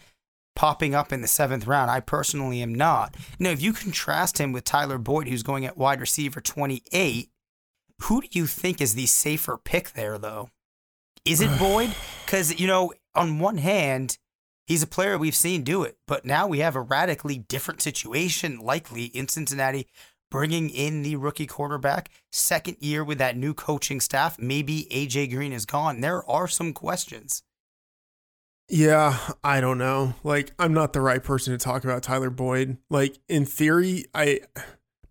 popping 0.56 0.94
up 0.94 1.14
in 1.14 1.22
the 1.22 1.28
seventh 1.28 1.66
round. 1.66 1.90
I 1.90 2.02
personally 2.02 2.62
am 2.62 2.76
not. 2.76 3.16
Now, 3.40 3.52
if 3.52 3.62
you 3.62 3.72
contrast 3.72 4.40
him 4.40 4.52
with 4.52 4.66
Tyler 4.66 4.98
Boyd, 4.98 5.30
who's 5.30 5.42
going 5.42 5.66
at 5.66 5.78
wide 5.78 6.02
receiver 6.02 6.42
28, 6.42 7.30
who 8.04 8.22
do 8.22 8.28
you 8.32 8.48
think 8.48 8.82
is 8.82 8.96
the 8.96 9.06
safer 9.06 9.58
pick 9.58 9.94
there, 9.94 10.18
though? 10.18 10.50
Is 11.26 11.42
it 11.42 11.60
Boyd? 11.60 11.94
Because, 12.26 12.60
you 12.60 12.68
know, 12.68 12.94
on 13.16 13.40
one 13.40 13.58
hand, 13.58 14.20
he's 14.68 14.84
a 14.84 14.88
player 14.88 15.18
we've 15.18 15.34
seen 15.34 15.64
do 15.64 15.82
it, 15.82 15.98
but 16.08 16.26
now 16.26 16.46
we 16.46 16.60
have 16.60 16.76
a 16.76 16.82
radically 16.82 17.40
different 17.40 17.82
situation, 17.82 18.60
likely 18.60 19.06
in 19.06 19.28
Cincinnati, 19.28 19.88
bringing 20.30 20.70
in 20.70 21.02
the 21.02 21.16
rookie 21.16 21.48
quarterback, 21.48 22.12
second 22.32 22.78
year 22.80 23.04
with 23.04 23.18
that 23.18 23.36
new 23.36 23.56
coaching 23.56 24.00
staff. 24.00 24.38
Maybe 24.38 24.88
AJ 24.92 25.32
Green 25.32 25.52
is 25.52 25.66
gone. 25.66 26.02
There 26.02 26.24
are 26.30 26.48
some 26.48 26.72
questions. 26.72 27.42
Yeah, 28.70 29.18
I 29.44 29.62
don't 29.62 29.80
know. 29.80 30.14
Like 30.24 30.52
I'm 30.60 30.74
not 30.74 30.94
the 30.94 31.02
right 31.02 31.24
person 31.24 31.58
to 31.58 31.58
talk 31.58 31.84
about 31.84 32.04
Tyler 32.04 32.30
Boyd. 32.30 32.78
Like 32.90 33.18
in 33.28 33.46
theory, 33.46 34.06
I 34.14 34.42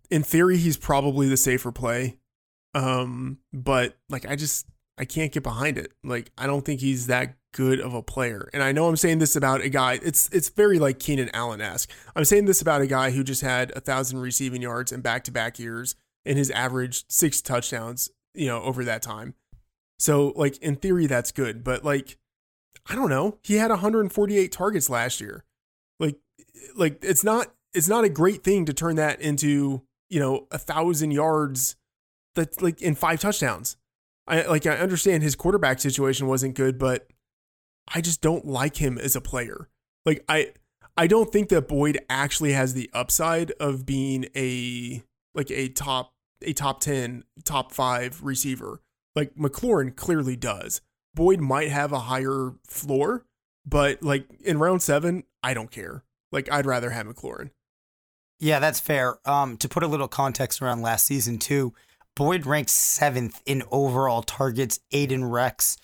in 0.09 0.23
theory 0.23 0.57
he's 0.57 0.77
probably 0.77 1.27
the 1.27 1.35
safer 1.35 1.71
play. 1.71 2.18
Um 2.73 3.39
but 3.53 3.97
like 4.09 4.25
I 4.27 4.35
just 4.35 4.67
I 4.97 5.05
can't 5.05 5.31
get 5.31 5.43
behind 5.43 5.77
it. 5.77 5.93
Like 6.03 6.31
I 6.37 6.45
don't 6.45 6.65
think 6.65 6.81
he's 6.81 7.07
that 7.07 7.35
good 7.53 7.79
of 7.79 7.93
a 7.93 8.03
player. 8.03 8.49
And 8.53 8.61
I 8.61 8.71
know 8.71 8.87
I'm 8.87 8.97
saying 8.97 9.19
this 9.19 9.35
about 9.35 9.61
a 9.61 9.69
guy. 9.69 9.99
It's 10.03 10.29
it's 10.29 10.49
very 10.49 10.77
like 10.77 10.99
Keenan 10.99 11.29
Allen 11.33 11.61
esque. 11.61 11.89
I'm 12.15 12.25
saying 12.25 12.45
this 12.45 12.61
about 12.61 12.81
a 12.81 12.87
guy 12.87 13.11
who 13.11 13.23
just 13.23 13.41
had 13.41 13.71
a 13.75 13.79
thousand 13.79 14.19
receiving 14.19 14.61
yards 14.61 14.91
in 14.91 15.01
back 15.01 15.23
to 15.25 15.31
back 15.31 15.57
years 15.57 15.95
and 16.25 16.37
his 16.37 16.51
average 16.51 17.05
six 17.09 17.41
touchdowns. 17.41 18.09
You 18.33 18.47
know 18.47 18.61
over 18.61 18.83
that 18.83 19.01
time. 19.01 19.33
So 19.97 20.33
like 20.35 20.57
in 20.57 20.75
theory 20.75 21.07
that's 21.07 21.31
good, 21.31 21.63
but 21.63 21.83
like 21.83 22.17
I 22.89 22.95
don't 22.95 23.09
know. 23.09 23.37
He 23.43 23.55
had 23.55 23.69
148 23.69 24.51
targets 24.51 24.89
last 24.89 25.21
year. 25.21 25.43
Like 25.99 26.17
like 26.75 26.99
it's 27.03 27.23
not 27.23 27.53
it's 27.73 27.87
not 27.87 28.03
a 28.03 28.09
great 28.09 28.43
thing 28.43 28.65
to 28.65 28.73
turn 28.73 28.95
that 28.95 29.21
into 29.21 29.83
you 30.09 30.19
know 30.19 30.47
a 30.51 30.57
thousand 30.57 31.11
yards 31.11 31.75
that's 32.35 32.61
like 32.61 32.81
in 32.81 32.95
five 32.95 33.19
touchdowns. 33.19 33.77
I 34.27 34.43
like 34.43 34.65
I 34.65 34.77
understand 34.77 35.23
his 35.23 35.35
quarterback 35.35 35.79
situation 35.79 36.27
wasn't 36.27 36.55
good, 36.55 36.77
but 36.77 37.07
I 37.93 38.01
just 38.01 38.21
don't 38.21 38.45
like 38.45 38.77
him 38.77 38.97
as 38.97 39.15
a 39.15 39.21
player. 39.21 39.69
Like 40.05 40.23
I 40.29 40.53
I 40.97 41.07
don't 41.07 41.31
think 41.31 41.49
that 41.49 41.67
Boyd 41.67 41.99
actually 42.09 42.53
has 42.53 42.73
the 42.73 42.89
upside 42.93 43.51
of 43.51 43.85
being 43.85 44.25
a 44.35 45.03
like 45.33 45.49
a 45.51 45.69
top 45.69 46.13
a 46.41 46.53
top 46.53 46.79
10, 46.79 47.23
top 47.43 47.73
5 47.73 48.23
receiver. 48.23 48.81
Like 49.15 49.35
McLaurin 49.35 49.95
clearly 49.95 50.35
does. 50.35 50.81
Boyd 51.15 51.41
might 51.41 51.69
have 51.69 51.91
a 51.91 51.99
higher 51.99 52.53
floor, 52.65 53.25
but 53.65 54.01
like 54.03 54.25
in 54.43 54.59
round 54.59 54.81
7, 54.81 55.23
I 55.43 55.53
don't 55.53 55.71
care. 55.71 56.03
Like 56.31 56.51
I'd 56.51 56.65
rather 56.65 56.91
have 56.91 57.07
McLaurin. 57.07 57.49
Yeah, 58.39 58.59
that's 58.59 58.79
fair. 58.79 59.17
Um, 59.25 59.57
to 59.57 59.67
put 59.67 59.83
a 59.83 59.87
little 59.87 60.07
context 60.07 60.61
around 60.61 60.81
last 60.81 61.05
season 61.05 61.39
too, 61.39 61.73
Boyd 62.15 62.45
ranks 62.45 62.73
seventh 62.73 63.41
in 63.45 63.63
overall 63.71 64.21
targets, 64.21 64.79
eight 64.91 65.11
in 65.11 65.21
recs, 65.21 65.77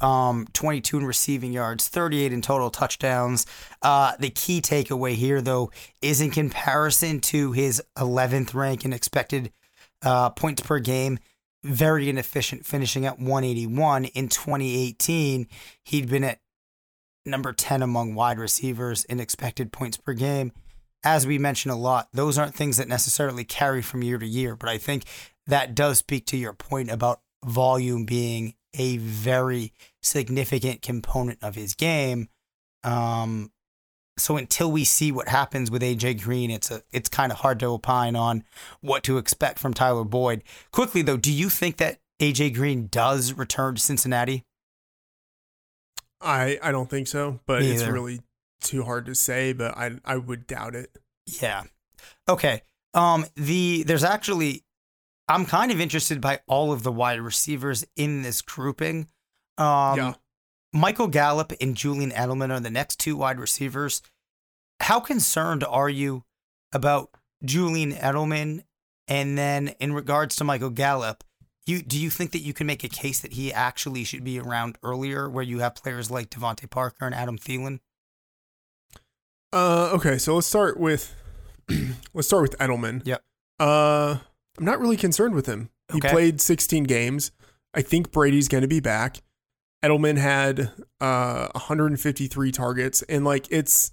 um, 0.00 0.46
22 0.52 0.98
in 0.98 1.04
receiving 1.04 1.52
yards, 1.52 1.88
38 1.88 2.32
in 2.32 2.40
total 2.40 2.70
touchdowns. 2.70 3.46
Uh, 3.82 4.12
the 4.18 4.30
key 4.30 4.60
takeaway 4.60 5.14
here, 5.14 5.40
though, 5.40 5.70
is 6.00 6.20
in 6.20 6.30
comparison 6.30 7.20
to 7.20 7.52
his 7.52 7.82
11th 7.96 8.54
rank 8.54 8.84
in 8.84 8.92
expected 8.92 9.52
uh, 10.02 10.30
points 10.30 10.62
per 10.62 10.78
game, 10.78 11.18
very 11.62 12.08
inefficient, 12.08 12.64
finishing 12.64 13.04
at 13.04 13.18
181. 13.18 14.06
In 14.06 14.28
2018, 14.28 15.46
he'd 15.84 16.08
been 16.08 16.24
at 16.24 16.40
number 17.26 17.52
10 17.52 17.82
among 17.82 18.14
wide 18.14 18.38
receivers 18.38 19.04
in 19.04 19.20
expected 19.20 19.72
points 19.72 19.96
per 19.96 20.14
game 20.14 20.52
as 21.04 21.26
we 21.26 21.38
mention 21.38 21.70
a 21.70 21.76
lot, 21.76 22.08
those 22.12 22.38
aren't 22.38 22.54
things 22.54 22.76
that 22.76 22.88
necessarily 22.88 23.44
carry 23.44 23.82
from 23.82 24.02
year 24.02 24.18
to 24.18 24.26
year. 24.26 24.54
But 24.54 24.68
I 24.68 24.78
think 24.78 25.04
that 25.46 25.74
does 25.74 25.98
speak 25.98 26.26
to 26.26 26.36
your 26.36 26.52
point 26.52 26.90
about 26.90 27.20
volume 27.44 28.04
being 28.04 28.54
a 28.74 28.96
very 28.98 29.72
significant 30.02 30.82
component 30.82 31.38
of 31.42 31.54
his 31.54 31.74
game. 31.74 32.28
Um, 32.84 33.52
so 34.18 34.36
until 34.36 34.70
we 34.70 34.84
see 34.84 35.10
what 35.10 35.28
happens 35.28 35.70
with 35.70 35.82
AJ 35.82 36.22
Green, 36.22 36.50
it's 36.50 36.70
a 36.70 36.82
it's 36.92 37.08
kind 37.08 37.32
of 37.32 37.38
hard 37.38 37.58
to 37.60 37.66
opine 37.66 38.14
on 38.16 38.44
what 38.80 39.02
to 39.04 39.18
expect 39.18 39.58
from 39.58 39.74
Tyler 39.74 40.04
Boyd. 40.04 40.42
Quickly 40.70 41.02
though, 41.02 41.16
do 41.16 41.32
you 41.32 41.48
think 41.48 41.78
that 41.78 41.98
AJ 42.20 42.54
Green 42.54 42.88
does 42.88 43.32
return 43.32 43.74
to 43.74 43.80
Cincinnati? 43.80 44.44
I 46.20 46.58
I 46.62 46.70
don't 46.70 46.90
think 46.90 47.08
so, 47.08 47.40
but 47.46 47.62
it's 47.62 47.84
really 47.84 48.20
too 48.60 48.84
hard 48.84 49.06
to 49.06 49.14
say, 49.14 49.52
but 49.52 49.76
I 49.76 49.92
I 50.04 50.16
would 50.16 50.46
doubt 50.46 50.74
it. 50.74 50.96
Yeah. 51.40 51.64
Okay. 52.28 52.62
Um 52.94 53.26
the 53.36 53.82
there's 53.84 54.04
actually 54.04 54.62
I'm 55.28 55.46
kind 55.46 55.72
of 55.72 55.80
interested 55.80 56.20
by 56.20 56.40
all 56.46 56.72
of 56.72 56.82
the 56.82 56.92
wide 56.92 57.20
receivers 57.20 57.84
in 57.96 58.22
this 58.22 58.42
grouping. 58.42 59.08
Um 59.58 59.96
yeah. 59.98 60.14
Michael 60.72 61.08
Gallup 61.08 61.52
and 61.60 61.76
Julian 61.76 62.10
Edelman 62.12 62.50
are 62.50 62.60
the 62.60 62.70
next 62.70 62.98
two 62.98 63.16
wide 63.16 63.38
receivers. 63.38 64.00
How 64.80 65.00
concerned 65.00 65.64
are 65.64 65.90
you 65.90 66.24
about 66.72 67.10
Julian 67.44 67.92
Edelman? 67.92 68.64
And 69.06 69.36
then 69.36 69.68
in 69.80 69.92
regards 69.92 70.34
to 70.36 70.44
Michael 70.44 70.70
Gallup, 70.70 71.24
you 71.66 71.82
do 71.82 71.98
you 71.98 72.10
think 72.10 72.32
that 72.32 72.40
you 72.40 72.52
can 72.52 72.66
make 72.66 72.82
a 72.82 72.88
case 72.88 73.20
that 73.20 73.34
he 73.34 73.52
actually 73.52 74.04
should 74.04 74.24
be 74.24 74.38
around 74.38 74.78
earlier 74.82 75.28
where 75.28 75.44
you 75.44 75.60
have 75.60 75.74
players 75.74 76.10
like 76.10 76.30
DeVante 76.30 76.68
Parker 76.68 77.06
and 77.06 77.14
Adam 77.14 77.38
Thielen? 77.38 77.80
Uh, 79.52 79.90
okay, 79.92 80.18
so 80.18 80.34
let's 80.34 80.46
start 80.46 80.80
with 80.80 81.14
let's 82.14 82.26
start 82.26 82.42
with 82.42 82.58
Edelman. 82.58 83.02
Yep. 83.04 83.22
Uh, 83.60 84.18
I'm 84.58 84.64
not 84.64 84.80
really 84.80 84.96
concerned 84.96 85.34
with 85.34 85.46
him. 85.46 85.70
He 85.92 85.98
okay. 85.98 86.10
played 86.10 86.40
16 86.40 86.84
games. 86.84 87.32
I 87.74 87.82
think 87.82 88.12
Brady's 88.12 88.48
going 88.48 88.62
to 88.62 88.68
be 88.68 88.80
back. 88.80 89.22
Edelman 89.82 90.16
had 90.16 90.70
uh 91.00 91.48
153 91.52 92.52
targets, 92.52 93.02
and 93.02 93.24
like 93.24 93.50
it's 93.50 93.92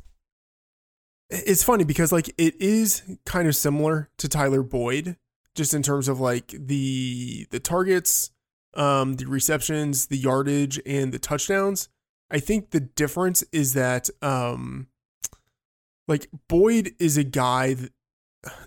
it's 1.30 1.64
funny 1.64 1.84
because 1.84 2.12
like 2.12 2.30
it 2.38 2.60
is 2.62 3.02
kind 3.26 3.48
of 3.48 3.56
similar 3.56 4.10
to 4.18 4.30
Tyler 4.30 4.62
Boyd, 4.62 5.18
just 5.56 5.74
in 5.74 5.82
terms 5.82 6.08
of 6.08 6.20
like 6.20 6.54
the 6.58 7.48
the 7.50 7.60
targets, 7.60 8.32
um, 8.76 9.16
the 9.16 9.26
receptions, 9.26 10.08
the 10.08 10.18
yardage, 10.18 10.80
and 10.86 11.12
the 11.12 11.20
touchdowns. 11.20 11.90
I 12.30 12.40
think 12.40 12.70
the 12.70 12.82
difference 12.82 13.44
is 13.52 13.74
that 13.74 14.10
um 14.22 14.88
like 16.08 16.28
Boyd 16.48 16.94
is 17.00 17.18
a 17.18 17.24
guy 17.24 17.76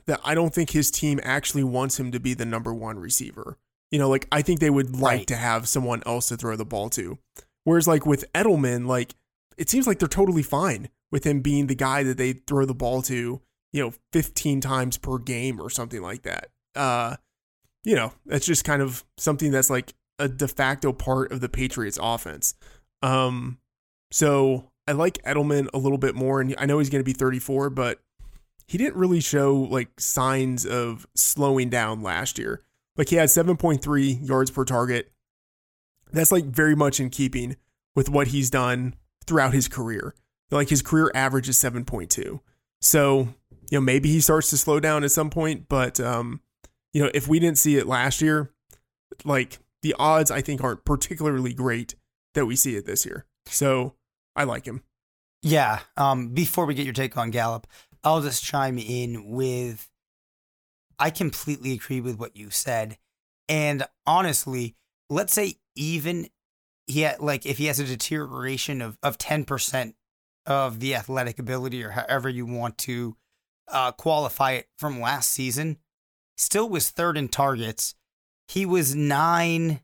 that, 0.06 0.20
I 0.24 0.34
don't 0.34 0.54
think 0.54 0.70
his 0.70 0.90
team 0.90 1.20
actually 1.22 1.64
wants 1.64 1.98
him 1.98 2.12
to 2.12 2.20
be 2.20 2.34
the 2.34 2.44
number 2.44 2.72
one 2.74 2.98
receiver. 2.98 3.58
You 3.90 3.98
know, 3.98 4.08
like 4.08 4.26
I 4.32 4.42
think 4.42 4.60
they 4.60 4.70
would 4.70 4.98
like 4.98 5.18
right. 5.18 5.26
to 5.28 5.36
have 5.36 5.68
someone 5.68 6.02
else 6.06 6.28
to 6.28 6.36
throw 6.36 6.56
the 6.56 6.64
ball 6.64 6.88
to. 6.90 7.18
Whereas 7.64 7.86
like 7.86 8.06
with 8.06 8.30
Edelman, 8.32 8.86
like 8.86 9.14
it 9.58 9.68
seems 9.68 9.86
like 9.86 9.98
they're 9.98 10.08
totally 10.08 10.42
fine 10.42 10.88
with 11.10 11.24
him 11.24 11.40
being 11.40 11.66
the 11.66 11.74
guy 11.74 12.02
that 12.02 12.16
they 12.16 12.32
throw 12.32 12.64
the 12.64 12.74
ball 12.74 13.02
to, 13.02 13.40
you 13.72 13.82
know, 13.82 13.92
15 14.12 14.60
times 14.60 14.96
per 14.96 15.18
game 15.18 15.60
or 15.60 15.68
something 15.68 16.00
like 16.00 16.22
that. 16.22 16.48
Uh, 16.74 17.16
you 17.84 17.94
know, 17.94 18.12
that's 18.24 18.46
just 18.46 18.64
kind 18.64 18.80
of 18.80 19.04
something 19.18 19.50
that's 19.50 19.70
like 19.70 19.94
a 20.18 20.28
de 20.28 20.48
facto 20.48 20.92
part 20.92 21.32
of 21.32 21.40
the 21.40 21.48
Patriots 21.48 21.98
offense. 22.00 22.54
Um, 23.02 23.58
so 24.10 24.70
I 24.86 24.92
like 24.92 25.22
Edelman 25.22 25.68
a 25.74 25.78
little 25.78 25.98
bit 25.98 26.14
more, 26.14 26.40
and 26.40 26.54
I 26.58 26.66
know 26.66 26.78
he's 26.78 26.90
going 26.90 27.00
to 27.00 27.08
be 27.08 27.12
34, 27.12 27.70
but 27.70 28.00
he 28.72 28.78
didn't 28.78 28.96
really 28.96 29.20
show 29.20 29.54
like 29.54 30.00
signs 30.00 30.64
of 30.64 31.06
slowing 31.14 31.68
down 31.68 32.02
last 32.02 32.38
year. 32.38 32.62
Like 32.96 33.10
he 33.10 33.16
had 33.16 33.28
7.3 33.28 34.26
yards 34.26 34.50
per 34.50 34.64
target. 34.64 35.12
That's 36.10 36.32
like 36.32 36.46
very 36.46 36.74
much 36.74 36.98
in 36.98 37.10
keeping 37.10 37.56
with 37.94 38.08
what 38.08 38.28
he's 38.28 38.48
done 38.48 38.94
throughout 39.26 39.52
his 39.52 39.68
career. 39.68 40.14
Like 40.50 40.70
his 40.70 40.80
career 40.80 41.12
average 41.14 41.50
is 41.50 41.58
7.2. 41.58 42.40
So, 42.80 43.28
you 43.70 43.76
know, 43.76 43.82
maybe 43.82 44.10
he 44.10 44.22
starts 44.22 44.48
to 44.48 44.56
slow 44.56 44.80
down 44.80 45.04
at 45.04 45.10
some 45.10 45.28
point, 45.28 45.68
but 45.68 46.00
um, 46.00 46.40
you 46.94 47.04
know, 47.04 47.10
if 47.12 47.28
we 47.28 47.38
didn't 47.38 47.58
see 47.58 47.76
it 47.76 47.86
last 47.86 48.22
year, 48.22 48.54
like 49.22 49.58
the 49.82 49.94
odds 49.98 50.30
I 50.30 50.40
think 50.40 50.64
aren't 50.64 50.86
particularly 50.86 51.52
great 51.52 51.94
that 52.32 52.46
we 52.46 52.56
see 52.56 52.76
it 52.76 52.86
this 52.86 53.04
year. 53.04 53.26
So, 53.44 53.96
I 54.34 54.44
like 54.44 54.64
him. 54.64 54.82
Yeah. 55.42 55.80
Um, 55.98 56.28
before 56.28 56.64
we 56.64 56.72
get 56.72 56.84
your 56.84 56.94
take 56.94 57.18
on 57.18 57.30
Gallup, 57.30 57.66
I'll 58.04 58.22
just 58.22 58.44
chime 58.44 58.78
in 58.78 59.30
with 59.30 59.88
I 60.98 61.10
completely 61.10 61.72
agree 61.72 62.00
with 62.00 62.18
what 62.18 62.36
you 62.36 62.50
said. 62.50 62.96
And 63.48 63.84
honestly, 64.06 64.76
let's 65.10 65.32
say 65.32 65.56
even 65.74 66.28
he 66.86 67.02
had 67.02 67.20
like 67.20 67.46
if 67.46 67.58
he 67.58 67.66
has 67.66 67.78
a 67.78 67.84
deterioration 67.84 68.80
of, 68.80 68.98
of 69.02 69.18
10% 69.18 69.94
of 70.46 70.80
the 70.80 70.94
athletic 70.94 71.38
ability 71.38 71.82
or 71.82 71.90
however 71.90 72.28
you 72.28 72.46
want 72.46 72.78
to 72.78 73.16
uh, 73.68 73.92
qualify 73.92 74.52
it 74.52 74.68
from 74.78 75.00
last 75.00 75.30
season, 75.30 75.78
still 76.36 76.68
was 76.68 76.90
third 76.90 77.16
in 77.16 77.28
targets. 77.28 77.94
He 78.48 78.66
was 78.66 78.94
nine 78.94 79.80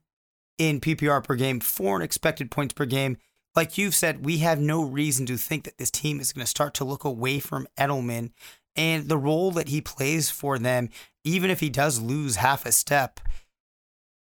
in 0.58 0.80
PPR 0.80 1.22
per 1.22 1.36
game, 1.36 1.60
four 1.60 1.96
in 1.96 2.02
expected 2.02 2.50
points 2.50 2.74
per 2.74 2.84
game, 2.84 3.16
like 3.58 3.76
you've 3.76 3.96
said, 3.96 4.24
we 4.24 4.38
have 4.38 4.60
no 4.60 4.84
reason 4.84 5.26
to 5.26 5.36
think 5.36 5.64
that 5.64 5.78
this 5.78 5.90
team 5.90 6.20
is 6.20 6.32
going 6.32 6.44
to 6.44 6.48
start 6.48 6.74
to 6.74 6.84
look 6.84 7.02
away 7.02 7.40
from 7.40 7.66
Edelman 7.76 8.30
and 8.76 9.08
the 9.08 9.18
role 9.18 9.50
that 9.50 9.66
he 9.66 9.80
plays 9.80 10.30
for 10.30 10.60
them. 10.60 10.90
Even 11.24 11.50
if 11.50 11.58
he 11.58 11.68
does 11.68 12.00
lose 12.00 12.36
half 12.36 12.64
a 12.64 12.70
step, 12.70 13.18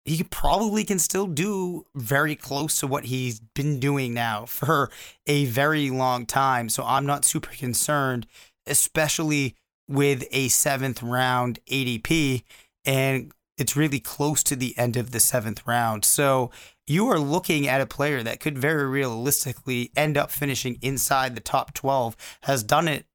he 0.06 0.24
probably 0.24 0.84
can 0.84 0.98
still 0.98 1.28
do 1.28 1.86
very 1.94 2.36
close 2.36 2.80
to 2.80 2.88
what 2.88 3.06
he's 3.06 3.40
been 3.40 3.80
doing 3.80 4.12
now 4.12 4.46
for 4.48 4.90
a 5.28 5.46
very 5.46 5.92
long 5.92 6.26
time. 6.26 6.68
So 6.68 6.84
I'm 6.84 7.06
not 7.06 7.24
super 7.24 7.52
concerned, 7.52 8.26
especially 8.66 9.56
with 9.88 10.28
a 10.32 10.48
seventh 10.48 11.04
round 11.04 11.60
ADP. 11.70 12.42
And 12.86 13.32
it's 13.56 13.76
really 13.76 14.00
close 14.00 14.42
to 14.46 14.56
the 14.56 14.76
end 14.80 14.98
of 14.98 15.12
the 15.12 15.20
seventh 15.20 15.62
round. 15.68 16.06
So 16.06 16.50
you 16.88 17.08
are 17.08 17.20
looking 17.20 17.68
at 17.68 17.82
a 17.82 17.86
player 17.86 18.24
that 18.24 18.40
could 18.40 18.58
very 18.58 18.88
realistically 18.88 19.92
end 19.96 20.18
up 20.18 20.32
finishing 20.32 20.80
inside 20.82 21.36
the 21.36 21.42
top 21.42 21.74
12, 21.74 22.16
has 22.44 22.64
done 22.64 22.88
it 22.88 23.06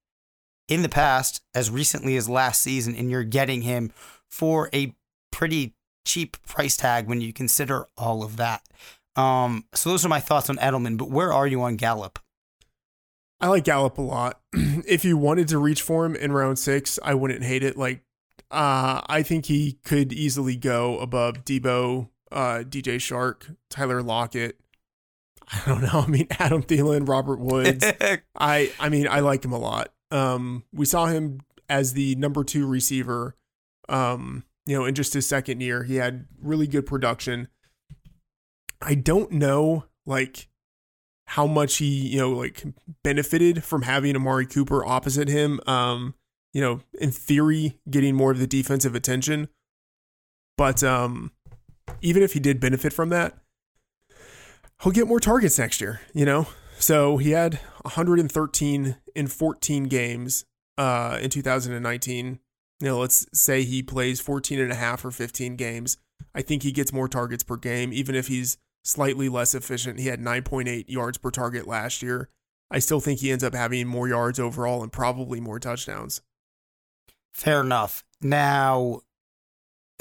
in 0.69 0.83
the 0.83 0.89
past 0.89 1.43
as 1.55 1.71
recently 1.71 2.17
as 2.17 2.29
last 2.29 2.61
season, 2.63 2.95
and 2.95 3.11
you're 3.11 3.25
getting 3.25 3.63
him 3.63 3.93
for 4.31 4.69
a 4.73 4.95
pretty 5.31 5.75
cheap 6.05 6.37
price 6.47 6.77
tag 6.77 7.07
when 7.07 7.21
you 7.21 7.33
consider 7.33 7.87
all 7.97 8.23
of 8.23 8.37
that. 8.37 8.63
Um, 9.17 9.65
so 9.75 9.91
those 9.91 10.05
are 10.05 10.11
my 10.11 10.21
thoughts 10.21 10.51
on 10.51 10.57
Edelman. 10.57 10.97
But 10.97 11.11
where 11.11 11.33
are 11.33 11.47
you 11.47 11.63
on 11.63 11.77
Gallup? 11.77 12.19
I 13.41 13.49
like 13.49 13.65
Gallup 13.65 13.99
a 13.99 14.03
lot. 14.03 14.41
if 14.53 15.05
you 15.05 15.17
wanted 15.17 15.49
to 15.49 15.59
reach 15.59 15.83
for 15.83 16.07
him 16.07 16.15
in 16.15 16.33
round 16.33 16.59
six, 16.59 16.99
I 17.03 17.15
wouldn't 17.15 17.43
hate 17.43 17.65
it. 17.65 17.77
Like, 17.77 18.05
uh, 18.51 19.01
I 19.07 19.23
think 19.23 19.47
he 19.47 19.79
could 19.85 20.13
easily 20.13 20.57
go 20.57 20.99
above 20.99 21.45
Deebo, 21.45 22.09
uh, 22.33 22.62
DJ 22.64 22.97
Chark, 22.97 23.57
Tyler 23.71 24.03
Lockett. 24.03 24.59
I 25.53 25.62
don't 25.66 25.83
know. 25.83 26.01
I 26.07 26.07
mean, 26.07 26.27
Adam 26.38 26.62
Thielen, 26.62 27.09
Robert 27.09 27.38
Woods. 27.38 27.85
I, 28.37 28.73
I 28.81 28.88
mean, 28.88 29.07
I 29.09 29.21
like 29.21 29.45
him 29.45 29.53
a 29.53 29.59
lot. 29.59 29.92
Um, 30.11 30.64
we 30.73 30.85
saw 30.85 31.07
him 31.07 31.40
as 31.68 31.95
the 31.95 32.14
number 32.16 32.45
two 32.45 32.66
receiver. 32.66 33.37
Um, 33.88 34.45
you 34.66 34.79
know, 34.79 34.85
in 34.85 34.95
just 34.95 35.14
his 35.14 35.27
second 35.27 35.61
year, 35.61 35.83
he 35.83 35.97
had 35.97 36.27
really 36.40 36.66
good 36.66 36.87
production. 36.87 37.49
I 38.81 38.95
don't 38.95 39.33
know, 39.33 39.85
like 40.07 40.49
how 41.27 41.47
much 41.47 41.79
he, 41.79 41.87
you 41.87 42.18
know, 42.18 42.31
like 42.31 42.62
benefited 43.03 43.64
from 43.64 43.83
having 43.83 44.14
Amari 44.14 44.47
Cooper 44.47 44.85
opposite 44.85 45.29
him. 45.29 45.61
Um, 45.66 46.14
you 46.53 46.61
know, 46.61 46.81
in 47.01 47.11
theory, 47.11 47.81
getting 47.88 48.14
more 48.14 48.31
of 48.31 48.38
the 48.38 48.47
defensive 48.47 48.95
attention. 48.95 49.49
But 50.59 50.85
um, 50.85 51.33
even 52.01 52.23
if 52.23 52.33
he 52.33 52.40
did 52.40 52.61
benefit 52.61 52.92
from 52.92 53.09
that, 53.11 53.37
he'll 54.83 54.92
get 54.92 55.07
more 55.07 55.21
targets 55.21 55.59
next 55.59 55.81
year, 55.81 56.01
you 56.12 56.25
know? 56.25 56.47
So 56.79 57.16
he 57.18 57.31
had 57.31 57.55
113 57.83 58.97
in 59.14 59.27
14 59.27 59.85
games 59.85 60.45
uh, 60.77 61.18
in 61.21 61.31
2019. 61.31 62.40
You 62.81 62.87
know, 62.88 62.99
let's 62.99 63.27
say 63.33 63.62
he 63.62 63.83
plays 63.83 64.21
14 64.21 64.59
and 64.59 64.73
a 64.73 64.77
half 64.77 65.05
or 65.05 65.12
15 65.12 65.57
games. 65.57 65.99
I 66.35 66.42
think 66.42 66.62
he 66.62 66.73
gets 66.73 66.92
more 66.92 67.09
targets 67.09 67.45
per 67.45 67.57
game, 67.57 67.92
even 67.92 68.14
if 68.14 68.27
he's 68.27 68.57
slightly 68.83 69.29
less 69.29 69.55
efficient. 69.55 70.01
He 70.01 70.07
had 70.07 70.21
9.8 70.21 70.85
yards 70.88 71.18
per 71.18 71.31
target 71.31 71.66
last 71.66 72.03
year. 72.03 72.29
I 72.71 72.79
still 72.79 73.01
think 73.01 73.21
he 73.21 73.31
ends 73.31 73.45
up 73.45 73.55
having 73.55 73.87
more 73.87 74.09
yards 74.09 74.40
overall 74.40 74.83
and 74.83 74.90
probably 74.90 75.40
more 75.40 75.61
touchdowns. 75.61 76.23
Fair 77.33 77.61
enough. 77.61 78.03
Now, 78.21 79.03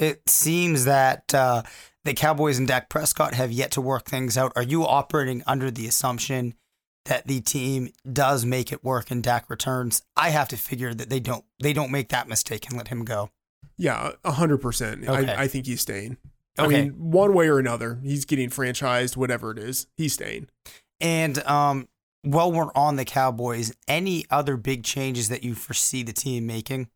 it 0.02 0.28
seems 0.28 0.84
that 0.84 1.32
uh, 1.34 1.62
the 2.04 2.14
Cowboys 2.14 2.58
and 2.58 2.66
Dak 2.68 2.88
Prescott 2.88 3.34
have 3.34 3.52
yet 3.52 3.70
to 3.72 3.80
work 3.80 4.06
things 4.06 4.36
out. 4.36 4.52
Are 4.56 4.62
you 4.62 4.84
operating 4.86 5.42
under 5.46 5.70
the 5.70 5.86
assumption 5.86 6.54
that 7.06 7.26
the 7.26 7.40
team 7.40 7.90
does 8.10 8.44
make 8.44 8.72
it 8.72 8.84
work 8.84 9.10
and 9.10 9.22
Dak 9.22 9.48
returns? 9.50 10.02
I 10.16 10.30
have 10.30 10.48
to 10.48 10.56
figure 10.56 10.94
that 10.94 11.10
they 11.10 11.20
don't. 11.20 11.44
They 11.60 11.72
don't 11.72 11.90
make 11.90 12.08
that 12.10 12.28
mistake 12.28 12.66
and 12.68 12.76
let 12.76 12.88
him 12.88 13.04
go. 13.04 13.30
Yeah, 13.76 14.12
hundred 14.24 14.58
percent. 14.58 15.08
I, 15.08 15.42
I 15.42 15.48
think 15.48 15.66
he's 15.66 15.80
staying. 15.80 16.18
I 16.58 16.66
Okay. 16.66 16.82
mean, 16.82 16.90
one 17.10 17.32
way 17.32 17.48
or 17.48 17.58
another, 17.58 17.98
he's 18.02 18.24
getting 18.26 18.50
franchised, 18.50 19.16
whatever 19.16 19.50
it 19.52 19.58
is, 19.58 19.86
he's 19.96 20.12
staying. 20.12 20.48
And 21.00 21.38
um, 21.44 21.88
while 22.22 22.52
we're 22.52 22.70
on 22.74 22.96
the 22.96 23.06
Cowboys, 23.06 23.74
any 23.88 24.26
other 24.30 24.56
big 24.58 24.84
changes 24.84 25.28
that 25.30 25.42
you 25.42 25.54
foresee 25.54 26.02
the 26.02 26.12
team 26.12 26.46
making? 26.46 26.88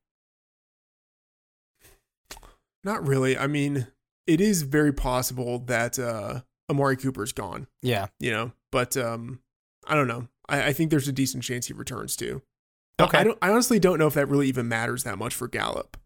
Not 2.86 3.06
really. 3.06 3.36
I 3.36 3.48
mean, 3.48 3.88
it 4.26 4.40
is 4.40 4.62
very 4.62 4.92
possible 4.92 5.58
that 5.66 5.98
uh 5.98 6.40
Amari 6.70 6.96
Cooper's 6.96 7.32
gone, 7.32 7.66
Yeah. 7.82 8.06
you 8.20 8.30
know, 8.30 8.52
but 8.72 8.96
um 8.96 9.40
I 9.86 9.94
don't 9.94 10.08
know. 10.08 10.28
I, 10.48 10.68
I 10.68 10.72
think 10.72 10.90
there's 10.90 11.08
a 11.08 11.12
decent 11.12 11.42
chance 11.42 11.66
he 11.66 11.74
returns 11.74 12.16
too. 12.16 12.42
Okay. 13.00 13.18
I 13.18 13.24
don't 13.24 13.38
I 13.42 13.50
honestly 13.50 13.78
don't 13.80 13.98
know 13.98 14.06
if 14.06 14.14
that 14.14 14.28
really 14.28 14.48
even 14.48 14.68
matters 14.68 15.02
that 15.04 15.18
much 15.18 15.34
for 15.34 15.48
Gallup. 15.48 15.96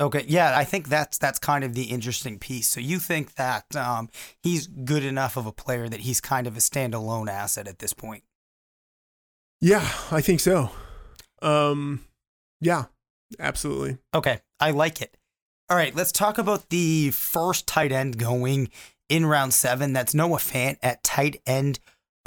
Okay, 0.00 0.24
yeah, 0.26 0.58
I 0.58 0.64
think 0.64 0.88
that's 0.88 1.18
that's 1.18 1.38
kind 1.38 1.62
of 1.62 1.74
the 1.74 1.84
interesting 1.84 2.38
piece. 2.40 2.66
So 2.66 2.80
you 2.80 2.98
think 2.98 3.34
that 3.34 3.76
um, 3.76 4.08
he's 4.42 4.66
good 4.66 5.04
enough 5.04 5.36
of 5.36 5.46
a 5.46 5.52
player 5.52 5.88
that 5.88 6.00
he's 6.00 6.20
kind 6.20 6.48
of 6.48 6.56
a 6.56 6.60
standalone 6.60 7.28
asset 7.30 7.68
at 7.68 7.78
this 7.78 7.92
point? 7.92 8.24
Yeah, 9.60 9.88
I 10.10 10.20
think 10.20 10.40
so. 10.40 10.70
Um 11.42 12.04
yeah, 12.60 12.84
absolutely. 13.38 13.98
Okay, 14.14 14.40
I 14.58 14.70
like 14.70 15.02
it. 15.02 15.16
All 15.70 15.78
right, 15.78 15.94
let's 15.94 16.12
talk 16.12 16.36
about 16.36 16.68
the 16.68 17.10
first 17.10 17.66
tight 17.66 17.90
end 17.90 18.18
going 18.18 18.68
in 19.08 19.24
round 19.24 19.54
seven. 19.54 19.94
That's 19.94 20.14
Noah 20.14 20.36
Fant 20.36 20.76
at 20.82 21.02
tight 21.02 21.40
end 21.46 21.80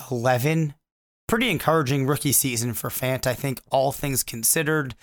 11. 0.09 0.73
Pretty 1.27 1.51
encouraging 1.51 2.07
rookie 2.07 2.31
season 2.31 2.73
for 2.73 2.89
Fant, 2.89 3.27
I 3.27 3.35
think, 3.35 3.61
all 3.69 3.91
things 3.91 4.23
considered. 4.23 4.95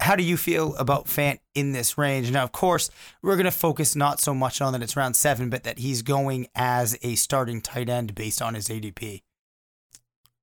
How 0.00 0.16
do 0.16 0.24
you 0.24 0.36
feel 0.36 0.74
about 0.74 1.06
Fant 1.06 1.38
in 1.54 1.70
this 1.70 1.96
range? 1.96 2.32
Now, 2.32 2.42
of 2.42 2.50
course, 2.50 2.90
we're 3.22 3.36
going 3.36 3.44
to 3.44 3.52
focus 3.52 3.94
not 3.94 4.18
so 4.18 4.34
much 4.34 4.60
on 4.60 4.72
that 4.72 4.82
it's 4.82 4.96
round 4.96 5.14
seven, 5.14 5.50
but 5.50 5.62
that 5.62 5.78
he's 5.78 6.02
going 6.02 6.48
as 6.56 6.98
a 7.02 7.14
starting 7.14 7.60
tight 7.60 7.88
end 7.88 8.14
based 8.16 8.42
on 8.42 8.54
his 8.54 8.68
ADP. 8.68 9.22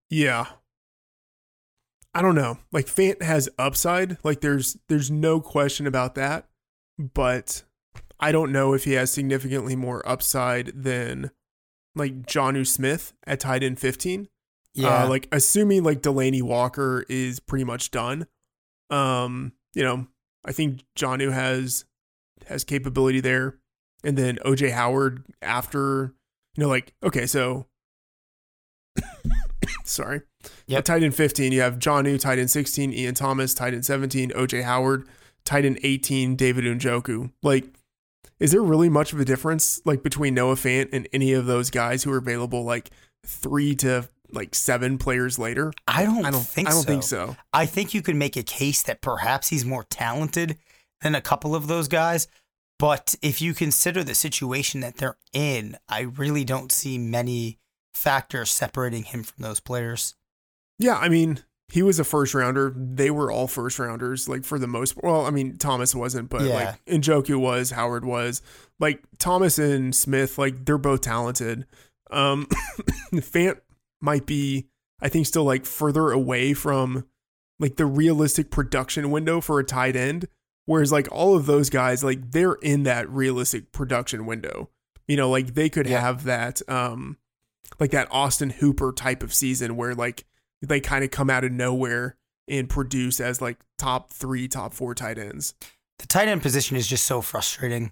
Yeah. 0.10 0.45
I 2.13 2.21
don't 2.21 2.36
know. 2.36 2.60
Like 2.71 2.86
Fant 2.86 3.21
has 3.23 3.50
upside. 3.60 4.17
Like 4.23 4.39
there's 4.39 4.78
there's 4.88 5.12
no 5.12 5.41
question 5.41 5.86
about 5.86 6.15
that. 6.15 6.45
But 6.97 7.63
I 8.19 8.31
don't 8.31 8.51
know 8.51 8.73
if 8.73 8.83
he 8.83 8.93
has 8.93 9.12
significantly 9.12 9.75
more 9.75 10.07
upside 10.07 10.83
than 10.83 11.31
like 11.95 12.25
Jonnu 12.25 12.65
Smith 12.65 13.13
at 13.25 13.39
tight 13.39 13.63
end 13.63 13.79
15. 13.79 14.27
Yeah. 14.73 15.03
Uh, 15.03 15.10
like 15.10 15.27
assuming 15.31 15.83
like 15.83 16.01
Delanie 16.01 16.43
Walker 16.43 17.05
is 17.10 17.39
pretty 17.39 17.65
much 17.65 17.91
done. 17.91 18.27
Um, 18.89 19.53
you 19.73 19.83
know, 19.83 20.07
I 20.45 20.51
think 20.51 20.83
Jonnu 20.95 21.31
has 21.31 21.86
has 22.47 22.63
capability 22.63 23.19
there. 23.19 23.55
And 24.03 24.17
then 24.17 24.38
OJ 24.45 24.71
Howard 24.71 25.25
after, 25.41 26.13
you 26.55 26.63
know, 26.63 26.69
like, 26.69 26.93
okay, 27.03 27.25
so 27.25 27.65
sorry. 29.83 30.21
Yep. 30.67 30.77
At 30.77 30.86
tight 30.86 31.03
end 31.03 31.15
15, 31.15 31.51
you 31.51 31.62
have 31.62 31.79
Jonnu, 31.79 32.19
tight 32.19 32.39
end 32.39 32.51
16, 32.51 32.93
Ian 32.93 33.15
Thomas, 33.15 33.53
tight 33.53 33.73
end 33.73 33.86
17, 33.86 34.31
OJ 34.31 34.63
Howard, 34.63 35.07
tight 35.47 35.65
end 35.65 35.79
18, 35.81 36.36
David 36.36 36.65
Njoku. 36.65 37.31
Like, 37.41 37.65
is 38.39 38.51
there 38.51 38.62
really 38.62 38.89
much 38.89 39.13
of 39.13 39.19
a 39.19 39.25
difference 39.25 39.81
like 39.86 40.03
between 40.03 40.36
Noah 40.36 40.55
Fant 40.55 40.89
and 40.91 41.07
any 41.12 41.33
of 41.33 41.45
those 41.47 41.71
guys 41.71 42.03
who 42.03 42.12
are 42.12 42.17
available 42.17 42.63
like 42.63 42.91
three 43.25 43.73
to 43.75 44.07
like 44.31 44.53
seven 44.53 44.97
players 44.97 45.39
later? 45.39 45.73
I 45.88 46.03
don't, 46.03 46.25
I 46.25 46.29
don't 46.29 46.45
think 46.45 46.67
I 46.67 46.71
don't 46.71 46.83
so. 46.83 46.88
think 46.88 47.03
so. 47.03 47.36
I 47.51 47.65
think 47.65 47.93
you 47.93 48.01
could 48.01 48.15
make 48.15 48.36
a 48.38 48.43
case 48.43 48.83
that 48.83 49.01
perhaps 49.01 49.47
he's 49.47 49.65
more 49.65 49.86
talented 49.86 50.57
than 51.01 51.15
a 51.15 51.21
couple 51.21 51.55
of 51.55 51.67
those 51.67 51.88
guys. 51.88 52.27
But 52.77 53.15
if 53.23 53.41
you 53.41 53.55
consider 53.55 54.03
the 54.03 54.13
situation 54.13 54.81
that 54.81 54.97
they're 54.97 55.17
in, 55.33 55.77
I 55.89 56.01
really 56.01 56.43
don't 56.43 56.71
see 56.71 56.99
many 56.99 57.57
factors 57.95 58.51
separating 58.51 59.03
him 59.03 59.23
from 59.23 59.41
those 59.41 59.60
players. 59.60 60.15
Yeah, 60.77 60.95
I 60.95 61.10
mean, 61.10 61.39
he 61.69 61.82
was 61.84 61.99
a 61.99 62.03
first 62.03 62.34
rounder. 62.34 62.73
They 62.75 63.12
were 63.12 63.30
all 63.32 63.47
first 63.47 63.77
rounders, 63.80 64.30
like 64.30 64.43
for 64.45 64.58
the 64.58 64.67
most. 64.67 64.95
Well, 65.03 65.25
I 65.25 65.32
mean, 65.32 65.58
Thomas 65.58 65.93
wasn't, 65.93 66.30
but 66.30 66.43
Yeah. 66.43 66.53
like 66.53 66.86
Njoku 66.86 67.38
was, 67.39 67.71
Howard 67.71 68.06
was. 68.06 68.41
Like 68.80 69.03
Thomas 69.19 69.58
and 69.60 69.93
Smith, 69.93 70.38
like 70.38 70.65
they're 70.65 70.77
both 70.77 71.01
talented. 71.01 71.65
Um, 72.10 72.45
Fant 73.13 73.60
might 74.01 74.25
be, 74.25 74.67
I 75.01 75.10
think, 75.10 75.25
still 75.25 75.43
like 75.43 75.65
further 75.65 76.12
away 76.12 76.53
from 76.53 77.06
like 77.60 77.75
the 77.75 77.86
realistic 77.86 78.49
production 78.51 79.12
window 79.12 79.41
for 79.41 79.60
a 79.60 79.63
tight 79.63 79.95
end. 79.95 80.27
Whereas 80.65 80.91
like 80.91 81.08
all 81.12 81.36
of 81.36 81.45
those 81.47 81.69
guys, 81.69 82.03
like 82.03 82.32
they're 82.32 82.53
in 82.62 82.84
that 82.84 83.10
realistic 83.10 83.71
production 83.71 84.25
window. 84.25 84.69
You 85.08 85.17
know, 85.17 85.30
like 85.30 85.53
they 85.53 85.69
could 85.69 85.88
Yeah. 85.88 86.01
have 86.01 86.23
that, 86.25 86.62
um, 86.69 87.17
like 87.80 87.91
that 87.91 88.08
Austin 88.12 88.51
Hooper 88.51 88.93
type 88.93 89.23
of 89.23 89.34
season 89.34 89.75
where 89.75 89.93
like 89.95 90.25
they 90.62 90.80
kind 90.80 91.04
of 91.04 91.12
come 91.12 91.30
out 91.30 91.43
of 91.43 91.52
nowhere 91.52 92.15
and 92.48 92.70
produce 92.70 93.20
as 93.20 93.41
like 93.41 93.58
top 93.78 94.12
three, 94.12 94.48
top 94.48 94.74
four 94.74 94.96
tight 94.96 95.17
ends. 95.17 95.54
The 96.00 96.08
tight 96.08 96.28
end 96.28 96.41
position 96.41 96.78
is 96.78 96.88
just 96.88 97.06
so 97.06 97.22
frustrating 97.22 97.91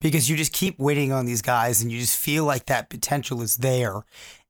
because 0.00 0.28
you 0.28 0.36
just 0.36 0.52
keep 0.52 0.78
waiting 0.78 1.12
on 1.12 1.26
these 1.26 1.42
guys 1.42 1.82
and 1.82 1.90
you 1.90 2.00
just 2.00 2.18
feel 2.18 2.44
like 2.44 2.66
that 2.66 2.90
potential 2.90 3.42
is 3.42 3.56
there. 3.58 4.02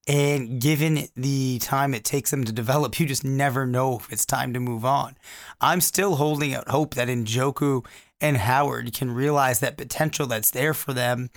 And 0.08 0.60
given 0.60 1.08
the 1.16 1.58
time 1.58 1.92
it 1.92 2.04
takes 2.04 2.30
them 2.30 2.44
to 2.44 2.52
develop, 2.52 2.98
you 3.00 3.06
just 3.06 3.24
never 3.24 3.66
know 3.66 3.96
if 3.98 4.12
it's 4.12 4.24
time 4.24 4.52
to 4.54 4.60
move 4.60 4.84
on. 4.84 5.16
I'm 5.60 5.80
still 5.80 6.16
holding 6.16 6.54
out 6.54 6.68
hope 6.68 6.94
that 6.94 7.08
Njoku 7.08 7.84
and 8.20 8.36
Howard 8.36 8.92
can 8.94 9.10
realize 9.10 9.60
that 9.60 9.76
potential 9.76 10.26
that's 10.26 10.52
there 10.52 10.74
for 10.74 10.92
them. 10.92 11.30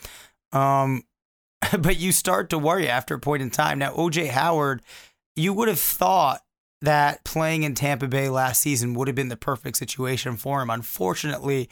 Um, 0.52 1.04
but 1.80 1.98
you 1.98 2.12
start 2.12 2.50
to 2.52 2.60
worry 2.60 2.88
after 2.88 3.16
a 3.16 3.20
point 3.20 3.42
in 3.42 3.50
time. 3.50 3.80
Now, 3.80 3.92
OJ 3.94 4.30
Howard, 4.30 4.82
you 5.40 5.54
would 5.54 5.68
have 5.68 5.80
thought 5.80 6.42
that 6.82 7.24
playing 7.24 7.64
in 7.64 7.76
Tampa 7.76 8.08
Bay 8.08 8.30
last 8.30 8.62
season 8.62 8.94
would 8.94 9.08
have 9.08 9.16
been 9.16 9.30
the 9.30 9.38
perfect 9.38 9.78
situation 9.78 10.38
for 10.38 10.62
him. 10.62 10.70
Unfortunately, 10.70 11.70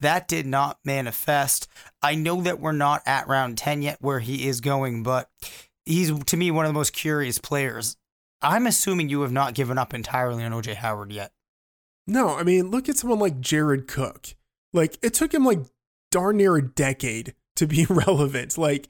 that 0.00 0.28
did 0.28 0.46
not 0.46 0.78
manifest. 0.84 1.68
I 2.02 2.14
know 2.14 2.42
that 2.42 2.60
we're 2.60 2.72
not 2.72 3.02
at 3.06 3.28
round 3.28 3.58
10 3.58 3.82
yet 3.82 3.98
where 4.00 4.20
he 4.20 4.48
is 4.48 4.60
going, 4.60 5.02
but 5.02 5.28
he's 5.84 6.12
to 6.24 6.36
me 6.36 6.50
one 6.50 6.64
of 6.64 6.70
the 6.70 6.78
most 6.78 6.92
curious 6.92 7.38
players. 7.38 7.96
I'm 8.42 8.66
assuming 8.66 9.08
you 9.08 9.20
have 9.22 9.32
not 9.32 9.54
given 9.54 9.76
up 9.76 9.92
entirely 9.92 10.42
on 10.44 10.52
OJ 10.52 10.76
Howard 10.76 11.12
yet. 11.12 11.32
No, 12.06 12.36
I 12.36 12.42
mean, 12.42 12.70
look 12.70 12.88
at 12.88 12.96
someone 12.96 13.18
like 13.18 13.40
Jared 13.40 13.86
Cook. 13.86 14.34
Like 14.72 14.98
it 15.02 15.14
took 15.14 15.32
him 15.32 15.44
like 15.44 15.60
darn 16.10 16.38
near 16.38 16.56
a 16.56 16.62
decade 16.62 17.34
to 17.56 17.66
be 17.66 17.84
relevant. 17.90 18.56
Like 18.56 18.88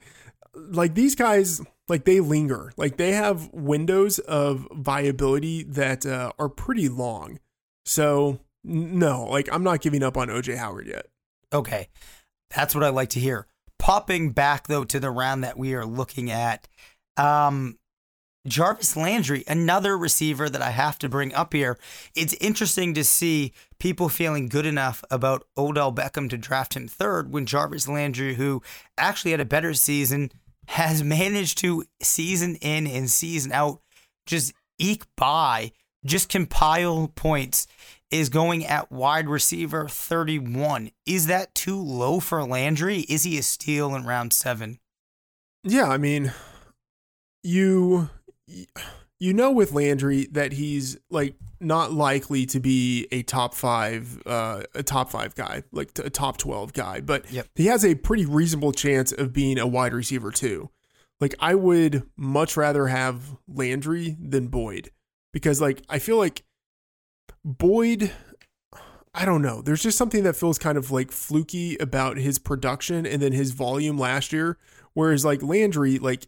like 0.55 0.95
these 0.95 1.15
guys 1.15 1.61
like 1.91 2.05
they 2.05 2.21
linger. 2.21 2.71
Like 2.77 2.95
they 2.95 3.11
have 3.11 3.49
windows 3.51 4.17
of 4.17 4.65
viability 4.71 5.63
that 5.63 6.05
uh, 6.05 6.31
are 6.39 6.47
pretty 6.47 6.87
long. 6.87 7.37
So 7.85 8.39
no, 8.63 9.25
like 9.25 9.49
I'm 9.51 9.63
not 9.63 9.81
giving 9.81 10.01
up 10.01 10.15
on 10.15 10.29
OJ 10.29 10.55
Howard 10.55 10.87
yet. 10.87 11.07
Okay. 11.51 11.89
That's 12.55 12.73
what 12.73 12.85
I 12.85 12.89
like 12.89 13.09
to 13.09 13.19
hear. 13.19 13.45
Popping 13.77 14.31
back 14.31 14.67
though 14.67 14.85
to 14.85 15.01
the 15.01 15.11
round 15.11 15.43
that 15.43 15.57
we 15.57 15.73
are 15.73 15.85
looking 15.85 16.31
at. 16.31 16.67
Um 17.17 17.77
Jarvis 18.47 18.97
Landry, 18.97 19.43
another 19.47 19.95
receiver 19.95 20.49
that 20.49 20.63
I 20.63 20.71
have 20.71 20.97
to 20.99 21.09
bring 21.09 21.31
up 21.33 21.53
here. 21.53 21.77
It's 22.15 22.33
interesting 22.35 22.95
to 22.95 23.03
see 23.03 23.53
people 23.79 24.09
feeling 24.09 24.47
good 24.47 24.65
enough 24.65 25.03
about 25.11 25.45
Odell 25.55 25.93
Beckham 25.93 26.27
to 26.31 26.39
draft 26.39 26.75
him 26.75 26.87
third 26.87 27.31
when 27.31 27.45
Jarvis 27.45 27.87
Landry, 27.87 28.35
who 28.35 28.63
actually 28.97 29.29
had 29.29 29.41
a 29.41 29.45
better 29.45 29.75
season, 29.75 30.31
has 30.71 31.03
managed 31.03 31.57
to 31.57 31.83
season 32.01 32.55
in 32.61 32.87
and 32.87 33.09
season 33.09 33.51
out 33.51 33.81
just 34.25 34.53
eke 34.79 35.03
by, 35.17 35.73
just 36.05 36.29
compile 36.29 37.11
points, 37.13 37.67
is 38.09 38.29
going 38.29 38.65
at 38.65 38.89
wide 38.89 39.27
receiver 39.27 39.89
31. 39.89 40.91
Is 41.05 41.27
that 41.27 41.53
too 41.53 41.75
low 41.75 42.21
for 42.21 42.41
Landry? 42.45 42.99
Is 43.09 43.23
he 43.23 43.37
a 43.37 43.43
steal 43.43 43.93
in 43.95 44.05
round 44.05 44.31
seven? 44.31 44.79
Yeah, 45.65 45.89
I 45.89 45.97
mean, 45.97 46.31
you 47.43 48.09
you 48.47 48.65
know 49.21 49.51
with 49.51 49.71
Landry 49.71 50.27
that 50.31 50.53
he's 50.53 50.97
like 51.11 51.35
not 51.59 51.93
likely 51.93 52.45
to 52.47 52.59
be 52.59 53.07
a 53.11 53.21
top 53.21 53.53
five 53.53 54.19
uh, 54.25 54.63
a 54.73 54.81
top 54.81 55.11
five 55.11 55.35
guy 55.35 55.61
like 55.71 55.91
a 55.99 56.09
top 56.09 56.37
12 56.37 56.73
guy 56.73 56.99
but 56.99 57.31
Yep. 57.31 57.47
he 57.53 57.67
has 57.67 57.85
a 57.85 57.93
pretty 57.93 58.25
reasonable 58.25 58.71
chance 58.71 59.11
of 59.11 59.31
being 59.31 59.59
a 59.59 59.67
wide 59.67 59.93
receiver 59.93 60.31
too 60.31 60.71
like 61.19 61.35
I 61.39 61.53
would 61.53 62.01
much 62.17 62.57
rather 62.57 62.87
have 62.87 63.37
Landry 63.47 64.17
than 64.19 64.47
Boyd 64.47 64.89
because 65.33 65.61
like 65.61 65.83
I 65.87 65.99
feel 65.99 66.17
like 66.17 66.43
Boyd 67.45 68.11
I 69.13 69.25
don't 69.25 69.41
know 69.43 69.61
there's 69.61 69.83
just 69.83 69.97
something 69.99 70.23
that 70.23 70.35
feels 70.35 70.57
kind 70.57 70.77
of 70.79 70.89
like 70.89 71.11
fluky 71.11 71.77
about 71.77 72.17
his 72.17 72.39
production 72.39 73.05
and 73.05 73.21
then 73.21 73.33
his 73.33 73.51
volume 73.51 73.97
last 73.99 74.33
year 74.33 74.57
whereas 74.93 75.23
like 75.23 75.43
Landry 75.43 75.99
like 75.99 76.27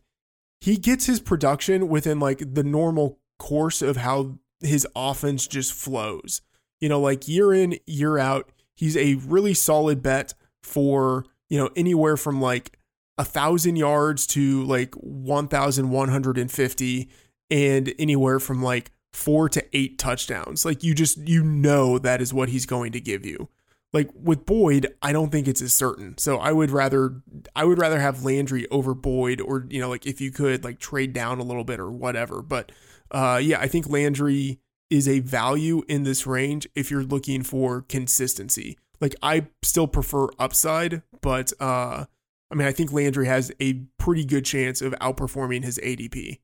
he 0.64 0.78
gets 0.78 1.08
his 1.08 1.20
production 1.20 1.90
within 1.90 2.22
like 2.22 2.54
the 2.54 2.64
normal 2.64 3.20
course 3.38 3.82
of 3.82 3.98
how 3.98 4.40
his 4.62 4.88
offense 4.96 5.46
just 5.46 5.74
flows. 5.74 6.42
You 6.80 6.88
know, 6.88 7.02
like 7.02 7.28
year 7.28 7.52
in, 7.52 7.78
year 7.86 8.18
out, 8.18 8.50
he's 8.74 8.96
a 8.96 9.16
really 9.16 9.54
solid 9.54 10.02
bet 10.02 10.34
for, 10.62 11.26
you 11.50 11.58
know, 11.58 11.70
anywhere 11.76 12.16
from 12.16 12.40
like 12.40 12.80
a 13.18 13.26
thousand 13.26 13.76
yards 13.76 14.26
to 14.28 14.64
like 14.64 14.96
1,150 14.96 17.10
and 17.52 17.94
anywhere 18.00 18.40
from 18.40 18.64
like 18.64 18.92
four 19.12 19.50
to 19.50 19.66
eight 19.74 20.00
touchdowns. 20.00 20.64
Like 20.64 20.82
you 20.82 20.96
just, 20.96 21.18
you 21.18 21.44
know, 21.44 22.00
that 22.00 22.22
is 22.22 22.34
what 22.34 22.48
he's 22.48 22.66
going 22.66 22.94
to 22.94 23.02
give 23.02 23.26
you 23.26 23.50
like 23.94 24.10
with 24.16 24.46
Boyd, 24.46 24.88
I 25.02 25.14
don't 25.14 25.32
think 25.32 25.48
it's 25.48 25.62
as 25.62 25.74
certain. 25.74 26.18
So 26.18 26.38
I 26.38 26.52
would 26.52 26.72
rather 26.72 27.22
I 27.56 27.64
would 27.64 27.78
rather 27.78 28.00
have 28.00 28.26
Landry 28.26 28.68
over 28.70 28.94
Boyd 28.96 29.40
or 29.40 29.68
you 29.70 29.80
know 29.80 29.90
like 29.90 30.06
if 30.06 30.20
you 30.20 30.32
could 30.32 30.64
like 30.64 30.80
trade 30.80 31.14
down 31.14 31.40
a 31.40 31.44
little 31.44 31.64
bit 31.64 31.80
or 31.80 31.92
whatever. 31.92 32.42
But 32.42 32.72
uh 33.12 33.40
yeah, 33.42 33.60
I 33.60 33.68
think 33.68 33.88
Landry 33.88 34.60
is 34.90 35.08
a 35.08 35.20
value 35.20 35.84
in 35.88 36.04
this 36.04 36.26
range 36.26 36.68
if 36.76 36.90
you're 36.90 37.04
looking 37.04 37.44
for 37.44 37.82
consistency. 37.82 38.78
Like 39.00 39.16
I 39.22 39.48
still 39.62 39.88
prefer 39.88 40.28
upside, 40.40 41.04
but 41.22 41.54
uh 41.60 42.06
I 42.52 42.56
mean 42.56 42.68
I 42.68 42.72
think 42.72 42.92
Landry 42.92 43.28
has 43.28 43.52
a 43.62 43.84
pretty 44.00 44.26
good 44.26 44.44
chance 44.44 44.82
of 44.82 44.94
outperforming 44.94 45.64
his 45.64 45.80
ADP. 45.84 46.40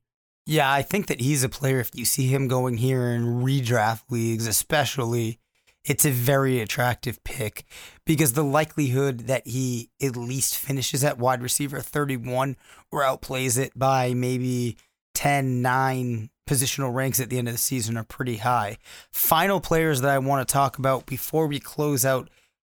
Yeah, 0.46 0.72
I 0.72 0.82
think 0.82 1.08
that 1.08 1.20
he's 1.20 1.44
a 1.44 1.48
player. 1.48 1.80
If 1.80 1.90
you 1.94 2.04
see 2.04 2.26
him 2.26 2.48
going 2.48 2.78
here 2.78 3.12
in 3.12 3.42
redraft 3.42 4.04
leagues, 4.08 4.46
especially, 4.46 5.38
it's 5.84 6.04
a 6.04 6.10
very 6.10 6.60
attractive 6.60 7.22
pick 7.24 7.64
because 8.04 8.34
the 8.34 8.44
likelihood 8.44 9.20
that 9.20 9.46
he 9.46 9.90
at 10.02 10.16
least 10.16 10.56
finishes 10.56 11.02
at 11.02 11.18
wide 11.18 11.42
receiver 11.42 11.80
31 11.80 12.56
or 12.90 13.02
outplays 13.02 13.58
it 13.58 13.78
by 13.78 14.12
maybe 14.14 14.76
10, 15.14 15.62
9 15.62 16.30
positional 16.48 16.92
ranks 16.92 17.20
at 17.20 17.30
the 17.30 17.38
end 17.38 17.48
of 17.48 17.54
the 17.54 17.58
season 17.58 17.96
are 17.96 18.04
pretty 18.04 18.38
high. 18.38 18.76
Final 19.12 19.60
players 19.60 20.00
that 20.00 20.10
I 20.10 20.18
want 20.18 20.46
to 20.46 20.52
talk 20.52 20.78
about 20.78 21.06
before 21.06 21.46
we 21.46 21.60
close 21.60 22.04
out 22.04 22.28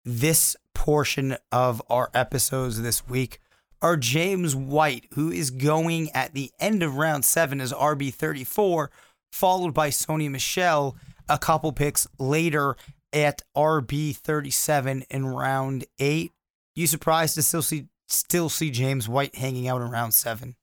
this 0.05 0.57
portion 0.75 1.37
of 1.51 1.83
our 1.91 2.11
episodes 2.15 2.81
this 2.81 3.07
week 3.09 3.41
are 3.83 3.97
James 3.97 4.57
White, 4.57 5.07
who 5.13 5.31
is 5.31 5.51
going 5.51 6.11
at 6.13 6.33
the 6.33 6.51
end 6.59 6.83
of 6.83 6.97
round 6.97 7.25
seven 7.25 7.61
as 7.61 7.73
RB34, 7.73 8.89
followed 9.31 9.75
by 9.75 9.91
Sony 9.91 10.31
Michel 10.31 10.97
a 11.29 11.39
couple 11.39 11.73
picks 11.73 12.07
later 12.19 12.77
at 13.13 13.43
RB37 13.57 15.05
in 15.11 15.27
round 15.27 15.85
eight. 15.99 16.33
You 16.75 16.87
surprised 16.87 17.35
to 17.37 17.43
still 17.43 17.63
see 17.63 17.87
still 18.09 18.49
see 18.49 18.71
James 18.71 19.09
White 19.09 19.37
hanging 19.37 19.69
out 19.69 19.81
in 19.81 19.91
round 19.91 20.15
seven? 20.15 20.57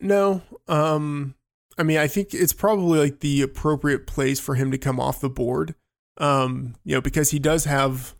No. 0.00 0.42
Um 0.68 1.34
I 1.76 1.82
mean, 1.82 1.98
I 1.98 2.06
think 2.06 2.32
it's 2.32 2.52
probably 2.52 3.00
like 3.00 3.20
the 3.20 3.42
appropriate 3.42 4.06
place 4.06 4.38
for 4.38 4.54
him 4.54 4.70
to 4.70 4.78
come 4.78 5.00
off 5.00 5.20
the 5.20 5.28
board. 5.28 5.74
Um, 6.18 6.76
you 6.84 6.94
know, 6.94 7.00
because 7.00 7.30
he 7.30 7.40
does 7.40 7.64
have 7.64 8.14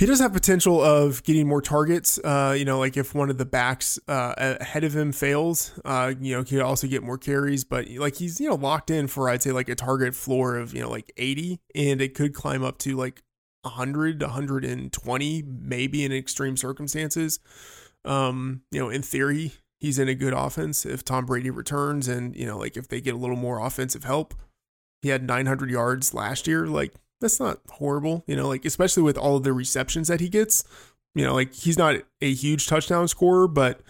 he 0.00 0.06
does 0.06 0.18
have 0.18 0.32
potential 0.32 0.82
of 0.82 1.22
getting 1.24 1.46
more 1.46 1.60
targets. 1.60 2.18
Uh, 2.24 2.54
you 2.56 2.64
know, 2.64 2.78
like 2.78 2.96
if 2.96 3.14
one 3.14 3.28
of 3.28 3.36
the 3.36 3.44
backs 3.44 3.98
uh, 4.08 4.32
ahead 4.38 4.82
of 4.82 4.96
him 4.96 5.12
fails, 5.12 5.78
uh, 5.84 6.14
you 6.18 6.34
know, 6.34 6.42
he 6.42 6.56
could 6.56 6.62
also 6.62 6.86
get 6.86 7.02
more 7.02 7.18
carries. 7.18 7.64
But 7.64 7.86
like 7.90 8.16
he's 8.16 8.40
you 8.40 8.48
know 8.48 8.54
locked 8.54 8.88
in 8.88 9.08
for 9.08 9.28
I'd 9.28 9.42
say 9.42 9.52
like 9.52 9.68
a 9.68 9.74
target 9.74 10.14
floor 10.14 10.56
of 10.56 10.72
you 10.72 10.80
know 10.80 10.88
like 10.88 11.12
80, 11.18 11.60
and 11.74 12.00
it 12.00 12.14
could 12.14 12.32
climb 12.32 12.64
up 12.64 12.78
to 12.78 12.96
like 12.96 13.22
100, 13.60 14.22
120, 14.22 15.42
maybe 15.42 16.02
in 16.02 16.12
extreme 16.12 16.56
circumstances. 16.56 17.38
Um, 18.06 18.62
you 18.70 18.80
know, 18.80 18.88
in 18.88 19.02
theory, 19.02 19.52
he's 19.80 19.98
in 19.98 20.08
a 20.08 20.14
good 20.14 20.32
offense 20.32 20.86
if 20.86 21.04
Tom 21.04 21.26
Brady 21.26 21.50
returns, 21.50 22.08
and 22.08 22.34
you 22.34 22.46
know, 22.46 22.56
like 22.56 22.78
if 22.78 22.88
they 22.88 23.02
get 23.02 23.12
a 23.12 23.18
little 23.18 23.36
more 23.36 23.60
offensive 23.60 24.04
help. 24.04 24.32
He 25.02 25.10
had 25.10 25.26
900 25.26 25.70
yards 25.70 26.14
last 26.14 26.46
year. 26.46 26.66
Like 26.66 26.94
that's 27.20 27.40
not 27.40 27.60
horrible, 27.70 28.24
you 28.26 28.36
know, 28.36 28.48
like 28.48 28.64
especially 28.64 29.02
with 29.02 29.18
all 29.18 29.36
of 29.36 29.42
the 29.42 29.52
receptions 29.52 30.08
that 30.08 30.20
he 30.20 30.28
gets. 30.28 30.64
You 31.14 31.24
know, 31.24 31.34
like 31.34 31.52
he's 31.54 31.78
not 31.78 31.96
a 32.20 32.32
huge 32.32 32.66
touchdown 32.66 33.08
scorer, 33.08 33.48
but 33.48 33.80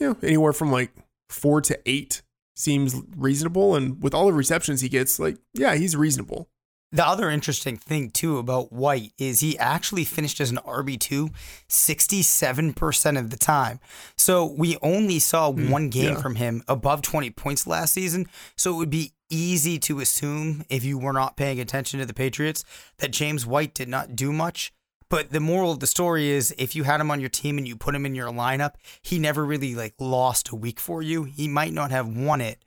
you 0.00 0.08
know, 0.08 0.16
anywhere 0.22 0.52
from 0.52 0.70
like 0.70 0.92
four 1.28 1.60
to 1.62 1.78
eight 1.86 2.22
seems 2.54 2.94
reasonable. 3.16 3.74
And 3.74 4.02
with 4.02 4.14
all 4.14 4.26
the 4.26 4.32
receptions 4.32 4.80
he 4.80 4.88
gets, 4.88 5.18
like, 5.18 5.38
yeah, 5.54 5.74
he's 5.74 5.96
reasonable. 5.96 6.48
The 6.92 7.06
other 7.06 7.28
interesting 7.28 7.76
thing 7.76 8.10
too 8.10 8.38
about 8.38 8.72
White 8.72 9.12
is 9.18 9.40
he 9.40 9.58
actually 9.58 10.04
finished 10.04 10.40
as 10.40 10.50
an 10.50 10.58
RB2 10.64 11.30
67% 11.68 13.18
of 13.18 13.30
the 13.30 13.36
time. 13.36 13.80
So 14.16 14.44
we 14.44 14.78
only 14.82 15.18
saw 15.18 15.52
hmm, 15.52 15.68
one 15.68 15.90
game 15.90 16.14
yeah. 16.14 16.20
from 16.20 16.36
him 16.36 16.62
above 16.68 17.02
20 17.02 17.30
points 17.30 17.66
last 17.66 17.92
season. 17.92 18.26
So 18.56 18.74
it 18.74 18.76
would 18.76 18.90
be 18.90 19.12
easy 19.28 19.78
to 19.80 20.00
assume 20.00 20.64
if 20.70 20.84
you 20.84 20.98
were 20.98 21.12
not 21.12 21.36
paying 21.36 21.58
attention 21.58 21.98
to 22.00 22.06
the 22.06 22.14
Patriots 22.14 22.64
that 22.98 23.10
James 23.10 23.44
White 23.44 23.74
did 23.74 23.88
not 23.88 24.14
do 24.14 24.32
much. 24.32 24.72
But 25.08 25.30
the 25.30 25.40
moral 25.40 25.72
of 25.72 25.80
the 25.80 25.86
story 25.86 26.28
is 26.28 26.54
if 26.58 26.74
you 26.74 26.84
had 26.84 27.00
him 27.00 27.10
on 27.10 27.20
your 27.20 27.28
team 27.28 27.58
and 27.58 27.66
you 27.66 27.76
put 27.76 27.94
him 27.94 28.06
in 28.06 28.14
your 28.14 28.30
lineup, 28.30 28.74
he 29.02 29.18
never 29.18 29.44
really 29.44 29.74
like 29.74 29.94
lost 30.00 30.48
a 30.50 30.56
week 30.56 30.80
for 30.80 31.00
you. 31.00 31.24
He 31.24 31.46
might 31.46 31.72
not 31.72 31.90
have 31.90 32.08
won 32.08 32.40
it, 32.40 32.64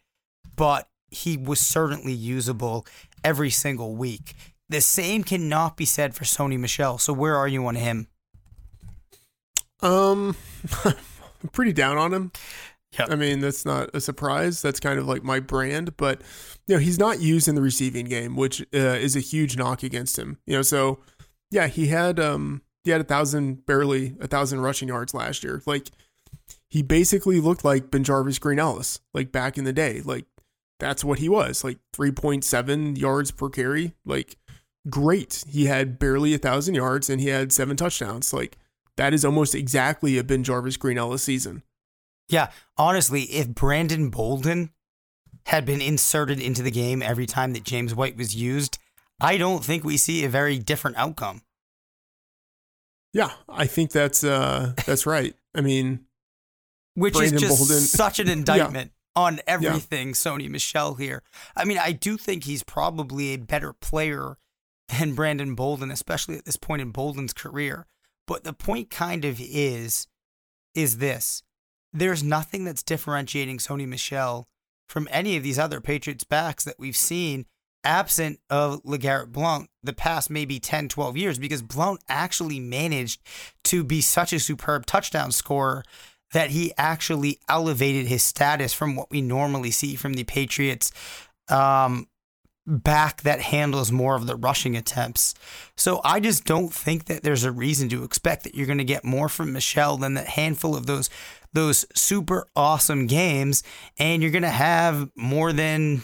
but 0.55 0.89
he 1.12 1.38
was 1.38 1.60
certainly 1.60 2.13
usable 2.13 2.86
every 3.23 3.49
single 3.49 3.95
week. 3.95 4.36
The 4.69 4.82
same 4.82 5.23
cannot 5.23 5.77
be 5.77 5.86
said 5.86 6.13
for 6.13 6.25
Sony 6.25 6.60
Michel. 6.60 6.97
So 6.97 7.12
where 7.13 7.36
are 7.36 7.47
you 7.47 7.65
on 7.65 7.75
him? 7.75 8.08
Um, 9.82 10.36
I'm 10.86 11.49
pretty 11.51 11.73
down 11.73 11.97
on 11.97 12.13
him. 12.13 12.32
Yeah. 12.97 13.08
I 13.10 13.15
mean, 13.15 13.39
that's 13.39 13.65
not 13.65 13.89
a 13.93 14.01
surprise. 14.01 14.62
That's 14.62 14.79
kind 14.79 14.99
of 14.99 15.08
like 15.08 15.23
my 15.23 15.39
brand, 15.39 15.95
but 15.97 16.21
you 16.67 16.75
know, 16.75 16.79
he's 16.79 16.99
not 16.99 17.21
used 17.21 17.47
in 17.47 17.55
the 17.55 17.62
receiving 17.62 18.05
game, 18.05 18.36
which 18.36 18.62
uh, 18.73 18.77
is 18.77 19.15
a 19.15 19.19
huge 19.19 19.58
knock 19.58 19.84
against 19.84 20.17
him. 20.17 20.39
You 20.45 20.58
know, 20.58 20.62
so 20.62 20.99
yeah, 21.51 21.67
he 21.67 21.88
had 21.88 22.19
um 22.19 22.62
he 22.84 22.91
had 22.91 23.01
a 23.01 23.05
thousand, 23.05 23.65
barely 23.65 24.15
a 24.19 24.27
thousand 24.27 24.62
rushing 24.62 24.88
yards 24.88 25.13
last 25.13 25.43
year. 25.43 25.62
Like 25.65 25.89
he 26.67 26.82
basically 26.82 27.39
looked 27.39 27.65
like 27.65 27.91
BenJarvus 27.91 28.39
Green-Ellis, 28.39 29.01
like 29.13 29.32
back 29.32 29.58
in 29.58 29.63
the 29.63 29.73
day. 29.73 30.01
Like 30.01 30.25
that's 30.79 31.03
what 31.03 31.19
he 31.19 31.29
was, 31.29 31.63
like 31.63 31.77
three 31.93 32.11
point 32.11 32.43
seven 32.43 32.95
yards 32.95 33.31
per 33.31 33.49
carry. 33.49 33.93
Like 34.05 34.37
great. 34.89 35.43
He 35.47 35.65
had 35.65 35.99
barely 35.99 36.33
a 36.33 36.37
thousand 36.37 36.75
yards 36.75 37.09
and 37.09 37.21
he 37.21 37.27
had 37.27 37.51
seven 37.51 37.75
touchdowns. 37.77 38.33
Like 38.33 38.57
that 38.97 39.13
is 39.13 39.23
almost 39.23 39.55
exactly 39.55 40.17
a 40.17 40.23
BenJarvus 40.23 40.79
Green-Ellis 40.79 41.23
season. 41.23 41.63
Yeah, 42.29 42.51
honestly, 42.77 43.23
if 43.23 43.47
Brandon 43.49 44.09
Bolden 44.09 44.71
had 45.47 45.65
been 45.65 45.81
inserted 45.81 46.39
into 46.39 46.61
the 46.61 46.71
game 46.71 47.01
every 47.01 47.25
time 47.25 47.53
that 47.53 47.63
James 47.63 47.95
White 47.95 48.17
was 48.17 48.35
used, 48.35 48.77
I 49.19 49.37
don't 49.37 49.65
think 49.65 49.83
we 49.83 49.97
see 49.97 50.23
a 50.23 50.29
very 50.29 50.59
different 50.59 50.97
outcome. 50.97 51.41
Yeah, 53.13 53.31
I 53.49 53.65
think 53.65 53.91
that's 53.91 54.23
uh 54.23 54.73
that's 54.85 55.05
right. 55.05 55.35
I 55.55 55.61
mean, 55.61 56.05
which 56.93 57.15
Brandon 57.15 57.35
is 57.35 57.41
just 57.41 57.57
Bolden. 57.57 57.79
such 57.79 58.19
an 58.19 58.29
indictment 58.29 58.91
on 59.19 59.41
everything 59.45 60.13
Sony 60.13 60.49
Michel 60.49 60.95
here. 60.95 61.23
I 61.55 61.65
mean, 61.65 61.77
I 61.77 61.91
do 61.91 62.17
think 62.17 62.45
he's 62.45 62.63
probably 62.63 63.34
a 63.34 63.38
better 63.38 63.73
player 63.73 64.38
than 64.88 65.13
Brandon 65.13 65.55
Bolden, 65.55 65.91
especially 65.91 66.38
at 66.38 66.45
this 66.45 66.58
point 66.58 66.82
in 66.82 66.91
Bolden's 66.91 67.34
career. 67.34 67.86
But 68.25 68.43
the 68.43 68.53
point 68.53 68.89
kind 68.89 69.25
of 69.25 69.39
is 69.41 70.08
is 70.73 70.99
this. 70.99 71.43
There's 71.91 72.23
nothing 72.23 72.63
that's 72.63 72.84
differentiating 72.84 73.58
Sony 73.58 73.88
Michel 73.88 74.47
from 74.88 75.08
any 75.12 75.36
of 75.36 75.43
these 75.43 75.60
other 75.60 75.82
Patriots 75.82 76.23
backs 76.23 76.63
that 76.63 76.79
we've 76.79 76.95
seen 76.95 77.45
absent 77.84 78.39
of 78.49 78.84
LeGarrette 78.84 79.32
Blount 79.32 79.69
the 79.84 79.93
past 79.93 80.29
maybe 80.29 80.60
10, 80.60 80.89
12 80.89 81.17
years 81.17 81.39
because 81.39 81.62
Blount 81.62 82.01
actually 82.08 82.60
managed 82.60 83.21
to 83.65 83.84
be 83.84 84.01
such 84.01 84.32
a 84.34 84.39
superb 84.39 84.86
touchdown 84.86 85.32
scorer 85.32 85.84
that 86.33 86.51
he 86.51 86.73
actually 86.77 87.39
elevated 87.47 88.07
his 88.07 88.23
status 88.23 88.73
from 88.73 88.95
what 88.95 89.09
we 89.09 89.21
normally 89.21 89.71
see 89.71 89.95
from 89.95 90.13
the 90.13 90.23
Patriots 90.23 90.91
um, 91.49 92.07
back 92.67 93.23
that 93.23 93.41
handles 93.41 93.91
more 93.91 94.15
of 94.15 94.27
the 94.27 94.35
rushing 94.35 94.77
attempts. 94.77 95.33
So 95.75 96.01
I 96.03 96.19
just 96.19 96.45
don't 96.45 96.71
think 96.71 97.05
that 97.05 97.23
there's 97.23 97.43
a 97.43 97.51
reason 97.51 97.89
to 97.89 98.03
expect 98.03 98.43
that 98.43 98.53
you're 98.53 98.67
going 98.67 98.77
to 98.77 98.83
get 98.83 99.03
more 99.03 99.29
from 99.29 99.53
Michel 99.53 99.97
than 99.97 100.13
that 100.13 100.27
handful 100.27 100.75
of 100.75 100.85
those 100.85 101.09
those 101.51 101.83
super 101.95 102.45
awesome 102.55 103.07
games 103.07 103.63
and 103.97 104.21
you're 104.21 104.31
going 104.31 104.43
to 104.43 104.49
have 104.49 105.09
more 105.15 105.51
than 105.51 106.03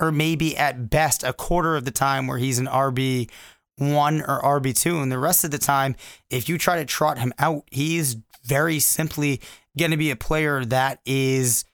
or 0.00 0.10
maybe 0.10 0.56
at 0.56 0.88
best 0.88 1.22
a 1.22 1.34
quarter 1.34 1.76
of 1.76 1.84
the 1.84 1.90
time 1.90 2.26
where 2.26 2.38
he's 2.38 2.58
an 2.58 2.66
RB 2.66 3.28
one 3.76 4.20
or 4.22 4.40
RB 4.42 4.78
two, 4.78 5.00
and 5.00 5.10
the 5.10 5.18
rest 5.18 5.44
of 5.44 5.50
the 5.50 5.58
time, 5.58 5.96
if 6.30 6.48
you 6.48 6.58
try 6.58 6.76
to 6.76 6.84
trot 6.84 7.18
him 7.18 7.32
out, 7.38 7.64
he's 7.70 8.16
very 8.44 8.78
simply 8.78 9.40
going 9.78 9.90
to 9.90 9.96
be 9.96 10.10
a 10.10 10.16
player 10.16 10.64
that 10.64 11.00
is 11.04 11.64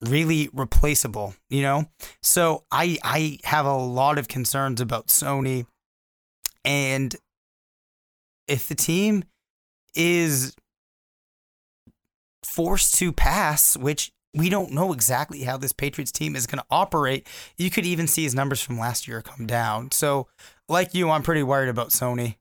really 0.00 0.48
replaceable. 0.52 1.34
You 1.48 1.62
know, 1.62 1.86
so 2.22 2.64
I 2.70 2.98
I 3.02 3.38
have 3.44 3.66
a 3.66 3.76
lot 3.76 4.18
of 4.18 4.28
concerns 4.28 4.80
about 4.80 5.08
Sony, 5.08 5.66
and 6.64 7.14
if 8.48 8.68
the 8.68 8.74
team 8.74 9.24
is 9.94 10.54
forced 12.44 12.94
to 12.94 13.12
pass, 13.12 13.76
which 13.76 14.12
we 14.36 14.48
don't 14.50 14.72
know 14.72 14.92
exactly 14.92 15.42
how 15.42 15.56
this 15.56 15.72
Patriots 15.72 16.12
team 16.12 16.36
is 16.36 16.46
going 16.46 16.58
to 16.58 16.66
operate. 16.70 17.26
You 17.56 17.70
could 17.70 17.86
even 17.86 18.06
see 18.06 18.22
his 18.24 18.34
numbers 18.34 18.60
from 18.60 18.78
last 18.78 19.08
year 19.08 19.22
come 19.22 19.46
down. 19.46 19.90
So, 19.92 20.28
like 20.68 20.94
you, 20.94 21.10
I'm 21.10 21.22
pretty 21.22 21.42
worried 21.42 21.70
about 21.70 21.88
Sony. 21.88 22.36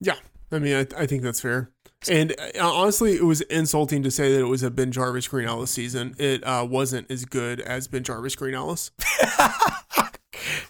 Yeah, 0.00 0.16
I 0.52 0.58
mean, 0.60 0.74
I, 0.76 1.02
I 1.02 1.06
think 1.06 1.22
that's 1.22 1.40
fair. 1.40 1.70
And 2.08 2.34
uh, 2.38 2.72
honestly, 2.72 3.14
it 3.14 3.24
was 3.24 3.40
insulting 3.42 4.02
to 4.02 4.10
say 4.10 4.32
that 4.32 4.40
it 4.40 4.48
was 4.48 4.62
a 4.62 4.70
BenJarvus 4.70 5.28
Green-Ellis 5.28 5.70
season. 5.70 6.14
It 6.18 6.42
uh, 6.44 6.66
wasn't 6.68 7.10
as 7.10 7.24
good 7.24 7.60
as 7.60 7.88
BenJarvus 7.88 8.36
Green-Ellis. 8.36 8.90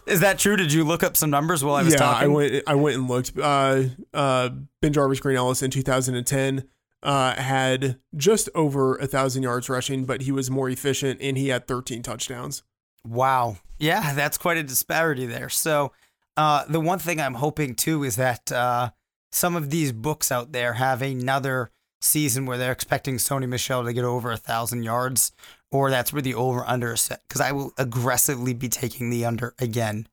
Is 0.07 0.21
that 0.21 0.39
true? 0.39 0.57
Did 0.57 0.73
you 0.73 0.85
look 0.85 1.03
up 1.03 1.17
some 1.17 1.31
numbers 1.31 1.65
while 1.65 1.75
I 1.75 1.83
was 1.83 1.95
yeah, 1.95 1.99
talking? 1.99 2.31
I 2.31 2.33
went. 2.33 2.63
I 2.67 2.75
went 2.75 2.97
and 2.97 3.09
looked. 3.09 3.37
Uh, 3.37 3.85
uh, 4.13 4.51
BenJarvus 4.83 5.21
Green-Ellis 5.21 5.63
in 5.63 5.71
2010 5.71 6.69
uh, 7.03 7.35
had 7.35 7.99
just 8.17 8.49
over 8.55 8.97
a 8.97 9.07
thousand 9.07 9.43
yards 9.43 9.69
rushing, 9.69 10.05
but 10.05 10.23
he 10.23 10.33
was 10.33 10.51
more 10.51 10.69
efficient 10.69 11.21
and 11.21 11.37
he 11.37 11.49
had 11.49 11.67
13 11.67 12.03
touchdowns. 12.03 12.63
Wow. 13.07 13.59
Yeah, 13.79 14.15
that's 14.15 14.39
quite 14.39 14.57
a 14.57 14.63
disparity 14.63 15.27
there. 15.27 15.49
So, 15.49 15.93
uh, 16.37 16.65
the 16.69 16.81
one 16.81 16.99
thing 16.99 17.21
I'm 17.21 17.35
hoping 17.35 17.75
too 17.75 18.05
is 18.05 18.17
that 18.17 18.51
uh, 18.51 18.91
some 19.35 19.57
of 19.57 19.71
these 19.71 19.93
books 19.93 20.31
out 20.31 20.53
there 20.53 20.75
have 20.75 21.03
another 21.03 21.71
season 22.01 22.47
where 22.47 22.57
they're 22.57 22.73
expecting 22.73 23.17
Sony 23.17 23.49
Michel 23.49 23.85
to 23.85 23.93
get 23.93 24.05
over 24.05 24.31
a 24.31 24.37
thousand 24.37 24.85
yards, 24.85 25.33
or 25.73 25.91
that's 25.91 26.13
where 26.13 26.23
the 26.23 26.35
over 26.35 26.65
under 26.67 26.93
is 26.93 27.01
set. 27.01 27.23
Because 27.27 27.41
I 27.41 27.53
will 27.53 27.73
aggressively 27.77 28.55
be 28.55 28.69
taking 28.69 29.11
the 29.11 29.25
under 29.25 29.55
again. 29.59 30.07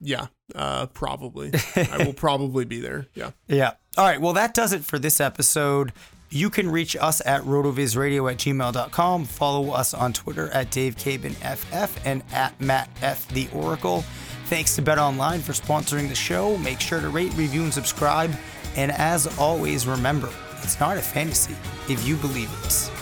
Yeah, 0.00 0.28
uh, 0.54 0.86
probably. 0.86 1.52
I 1.76 2.04
will 2.04 2.12
probably 2.14 2.64
be 2.64 2.80
there. 2.80 3.06
Yeah. 3.14 3.32
Yeah. 3.46 3.72
All 3.98 4.06
right. 4.06 4.20
Well, 4.20 4.32
that 4.32 4.54
does 4.54 4.72
it 4.72 4.84
for 4.84 4.98
this 4.98 5.20
episode. 5.20 5.92
You 6.30 6.48
can 6.48 6.70
reach 6.70 6.96
us 6.96 7.20
at 7.26 7.42
rotovizradio 7.42 8.30
at 8.30 8.38
gmail.com. 8.38 9.24
Follow 9.26 9.72
us 9.72 9.92
on 9.92 10.12
Twitter 10.12 10.48
at 10.50 10.70
DaveCabanFF 10.70 11.90
and 12.04 12.22
at 12.32 12.58
Matt 12.60 12.88
F. 13.02 13.28
The 13.28 13.48
Oracle. 13.52 14.04
Thanks 14.50 14.74
to 14.74 14.82
Bet 14.82 14.98
Online 14.98 15.40
for 15.40 15.52
sponsoring 15.52 16.08
the 16.08 16.14
show. 16.16 16.58
Make 16.58 16.80
sure 16.80 17.00
to 17.00 17.08
rate, 17.08 17.32
review, 17.34 17.62
and 17.62 17.72
subscribe. 17.72 18.34
And 18.74 18.90
as 18.90 19.38
always, 19.38 19.86
remember, 19.86 20.28
it's 20.64 20.80
not 20.80 20.96
a 20.96 21.00
fantasy 21.00 21.54
if 21.88 22.04
you 22.04 22.16
believe 22.16 22.50
it. 22.64 22.99